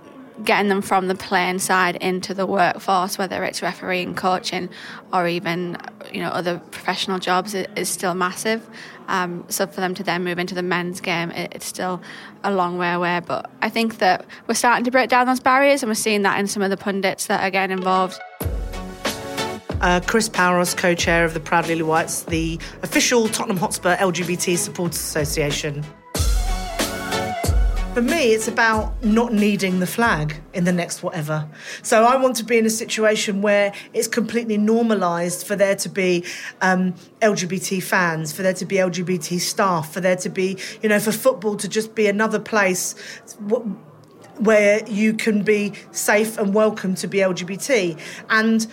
getting 0.44 0.68
them 0.68 0.82
from 0.82 1.08
the 1.08 1.14
playing 1.14 1.58
side 1.58 1.96
into 1.96 2.34
the 2.34 2.46
workforce, 2.46 3.18
whether 3.18 3.44
it's 3.44 3.62
refereeing, 3.62 4.14
coaching, 4.14 4.68
or 5.12 5.26
even 5.26 5.76
you 6.12 6.20
know 6.20 6.28
other 6.28 6.58
professional 6.70 7.18
jobs, 7.18 7.54
is 7.54 7.88
still 7.88 8.14
massive. 8.14 8.68
Um, 9.08 9.44
so 9.48 9.66
for 9.66 9.80
them 9.80 9.94
to 9.94 10.04
then 10.04 10.22
move 10.22 10.38
into 10.38 10.54
the 10.54 10.62
men's 10.62 11.00
game, 11.00 11.30
it, 11.32 11.52
it's 11.54 11.66
still 11.66 12.00
a 12.44 12.52
long 12.52 12.78
way 12.78 12.92
away. 12.92 13.20
But 13.24 13.50
I 13.60 13.68
think 13.68 13.98
that 13.98 14.24
we're 14.46 14.54
starting 14.54 14.84
to 14.84 14.90
break 14.90 15.10
down 15.10 15.26
those 15.26 15.40
barriers, 15.40 15.82
and 15.82 15.90
we're 15.90 15.94
seeing 15.94 16.22
that 16.22 16.38
in 16.38 16.46
some 16.46 16.62
of 16.62 16.70
the 16.70 16.76
pundits 16.76 17.26
that 17.26 17.42
are 17.42 17.50
getting 17.50 17.76
involved. 17.76 18.18
Uh, 19.80 20.00
Chris 20.06 20.28
Paouros, 20.28 20.76
co-chair 20.76 21.24
of 21.24 21.32
the 21.32 21.40
Proud 21.40 21.66
Lily 21.66 21.82
Whites, 21.82 22.24
the 22.24 22.58
official 22.82 23.28
Tottenham 23.28 23.56
Hotspur 23.56 23.96
LGBT 23.96 24.58
Supporters 24.58 24.98
Association. 24.98 25.82
For 27.94 28.02
me, 28.02 28.32
it's 28.32 28.46
about 28.46 29.02
not 29.02 29.32
needing 29.32 29.80
the 29.80 29.86
flag 29.86 30.40
in 30.54 30.62
the 30.62 30.72
next 30.72 31.02
whatever. 31.02 31.48
So 31.82 32.04
I 32.04 32.14
want 32.16 32.36
to 32.36 32.44
be 32.44 32.56
in 32.56 32.64
a 32.64 32.70
situation 32.70 33.42
where 33.42 33.72
it's 33.92 34.06
completely 34.06 34.58
normalised 34.58 35.44
for 35.44 35.56
there 35.56 35.74
to 35.74 35.88
be 35.88 36.24
um, 36.60 36.94
LGBT 37.20 37.82
fans, 37.82 38.32
for 38.32 38.42
there 38.42 38.54
to 38.54 38.64
be 38.64 38.76
LGBT 38.76 39.40
staff, 39.40 39.92
for 39.92 40.00
there 40.00 40.14
to 40.14 40.28
be, 40.28 40.56
you 40.82 40.88
know, 40.88 41.00
for 41.00 41.10
football 41.10 41.56
to 41.56 41.68
just 41.68 41.96
be 41.96 42.06
another 42.06 42.38
place 42.38 42.94
where 44.38 44.88
you 44.88 45.12
can 45.12 45.42
be 45.42 45.72
safe 45.90 46.38
and 46.38 46.54
welcome 46.54 46.94
to 46.94 47.08
be 47.08 47.18
LGBT. 47.18 47.98
And 48.28 48.68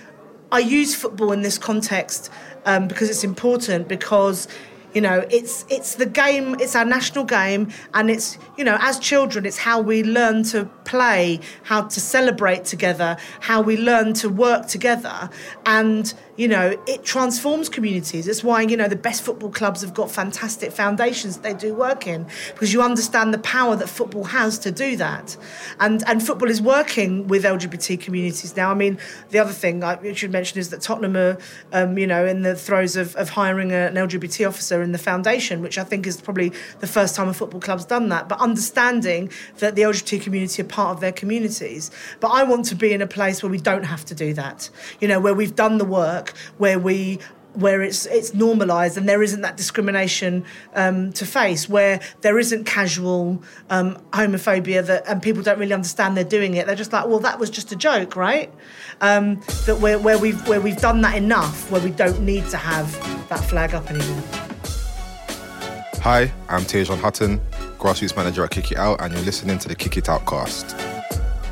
I 0.52 0.60
use 0.60 0.94
football 0.94 1.32
in 1.32 1.42
this 1.42 1.58
context 1.58 2.30
um, 2.66 2.88
because 2.88 3.10
it's 3.10 3.24
important 3.24 3.88
because 3.88 4.48
you 4.98 5.02
know, 5.02 5.24
it's 5.30 5.64
it's 5.70 5.94
the 5.94 6.08
game, 6.08 6.56
it's 6.60 6.76
our 6.76 6.84
national 6.84 7.24
game, 7.24 7.70
and 7.94 8.10
it's 8.10 8.40
you 8.58 8.64
know, 8.64 8.80
as 8.82 8.98
children, 8.98 9.46
it's 9.46 9.60
how 9.60 9.80
we 9.80 10.02
learn 10.02 10.42
to 10.46 10.66
play, 10.86 11.40
how 11.62 11.84
to 11.84 12.00
celebrate 12.00 12.66
together, 12.66 13.16
how 13.42 13.62
we 13.62 13.78
learn 13.78 14.16
to 14.16 14.28
work 14.28 14.66
together, 14.66 15.30
and 15.68 16.16
you 16.38 16.48
know, 16.48 16.80
it 16.86 17.04
transforms 17.04 17.68
communities. 17.68 18.28
It's 18.28 18.44
why, 18.44 18.62
you 18.62 18.78
know, 18.78 18.88
the 18.88 18.96
best 18.96 19.24
football 19.24 19.50
clubs 19.50 19.82
have 19.82 19.94
got 19.94 20.12
fantastic 20.12 20.72
foundations 20.72 21.38
they 21.38 21.56
do 21.56 21.74
work 21.74 22.06
in 22.06 22.28
because 22.54 22.72
you 22.72 22.82
understand 22.84 23.34
the 23.34 23.40
power 23.40 23.76
that 23.76 23.88
football 23.88 24.24
has 24.26 24.60
to 24.60 24.72
do 24.72 24.96
that. 24.98 25.36
And 25.80 26.04
and 26.08 26.26
football 26.26 26.50
is 26.50 26.62
working 26.62 27.28
with 27.28 27.44
LGBT 27.44 28.00
communities 28.00 28.56
now. 28.56 28.70
I 28.70 28.76
mean, 28.76 29.00
the 29.32 29.40
other 29.40 29.52
thing 29.52 29.84
I 29.84 30.14
should 30.14 30.32
mention 30.32 30.60
is 30.60 30.70
that 30.70 30.82
Tottenham 30.82 31.18
are, 31.18 31.38
um, 31.74 31.98
you 31.98 32.06
know, 32.06 32.26
in 32.26 32.44
the 32.44 32.56
throes 32.56 32.96
of, 32.96 33.16
of 33.16 33.30
hiring 33.30 33.72
an 33.72 33.96
LGBT 33.96 34.48
officer 34.48 34.84
in 34.84 34.92
the 34.92 35.00
foundation, 35.00 35.64
which 35.64 35.80
I 35.80 35.84
think 35.84 36.06
is 36.06 36.22
probably 36.22 36.52
the 36.80 36.88
first 36.88 37.16
time 37.16 37.28
a 37.28 37.34
football 37.34 37.60
club's 37.60 37.86
done 37.86 38.10
that. 38.10 38.30
But 38.30 38.40
understanding 38.40 39.32
that 39.58 39.76
the 39.76 39.82
LGBT 39.82 40.22
community 40.22 40.62
are 40.62 40.66
part 40.66 40.96
of 40.96 41.02
their 41.02 41.12
communities. 41.12 41.90
But 42.20 42.28
I 42.28 42.44
want 42.44 42.66
to 42.66 42.76
be 42.76 42.94
in 42.94 43.02
a 43.02 43.08
place 43.08 43.42
where 43.42 43.50
we 43.50 43.58
don't 43.58 43.86
have 43.86 44.06
to 44.06 44.16
do 44.16 44.36
that, 44.36 44.70
you 45.00 45.08
know, 45.08 45.20
where 45.20 45.34
we've 45.34 45.56
done 45.56 45.80
the 45.80 45.86
work 45.86 46.27
work 46.28 46.38
where 46.58 46.80
we 46.80 47.20
where 47.54 47.82
it's 47.82 48.06
it's 48.06 48.36
normalised 48.36 48.98
and 48.98 49.10
there 49.10 49.24
isn't 49.24 49.42
that 49.42 49.58
discrimination 49.58 50.46
um, 50.76 51.12
to 51.14 51.26
face, 51.26 51.68
where 51.68 52.00
there 52.22 52.38
isn't 52.38 52.66
casual 52.66 53.42
um, 53.72 53.98
homophobia 54.12 54.86
that 54.86 55.08
and 55.08 55.24
people 55.24 55.42
don't 55.42 55.58
really 55.58 55.74
understand 55.74 56.16
they're 56.16 56.24
doing 56.24 56.54
it. 56.54 56.68
They're 56.68 56.76
just 56.76 56.94
like, 56.94 57.08
well, 57.08 57.20
that 57.20 57.40
was 57.40 57.50
just 57.50 57.72
a 57.72 57.76
joke, 57.76 58.16
right? 58.16 58.54
Um, 59.02 59.42
that 59.66 59.80
where, 59.80 59.98
where 59.98 60.20
we've 60.20 60.48
where 60.48 60.62
we've 60.62 60.78
done 60.78 61.02
that 61.02 61.16
enough, 61.16 61.72
where 61.72 61.82
we 61.82 61.90
don't 61.90 62.22
need 62.22 62.48
to 62.50 62.58
have 62.58 62.92
that 63.30 63.40
flag 63.40 63.74
up 63.74 63.90
anymore. 63.90 64.24
Hi, 66.02 66.32
I'm 66.48 66.62
Tejan 66.62 67.00
Hutton, 67.00 67.42
grassroots 67.80 68.16
manager 68.16 68.44
at 68.44 68.52
Kick 68.52 68.72
It 68.72 68.78
Out, 68.78 69.02
and 69.02 69.14
you're 69.14 69.24
listening 69.24 69.58
to 69.60 69.68
the 69.68 69.76
Kick 69.76 69.98
It 69.98 70.10
Out 70.10 70.26
cast. 70.28 70.78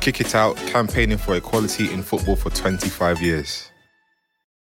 Kick 0.00 0.20
It 0.20 0.36
Out, 0.36 0.56
campaigning 0.68 1.18
for 1.18 1.34
equality 1.34 1.92
in 1.92 2.02
football 2.02 2.36
for 2.36 2.48
25 2.50 3.20
years. 3.20 3.65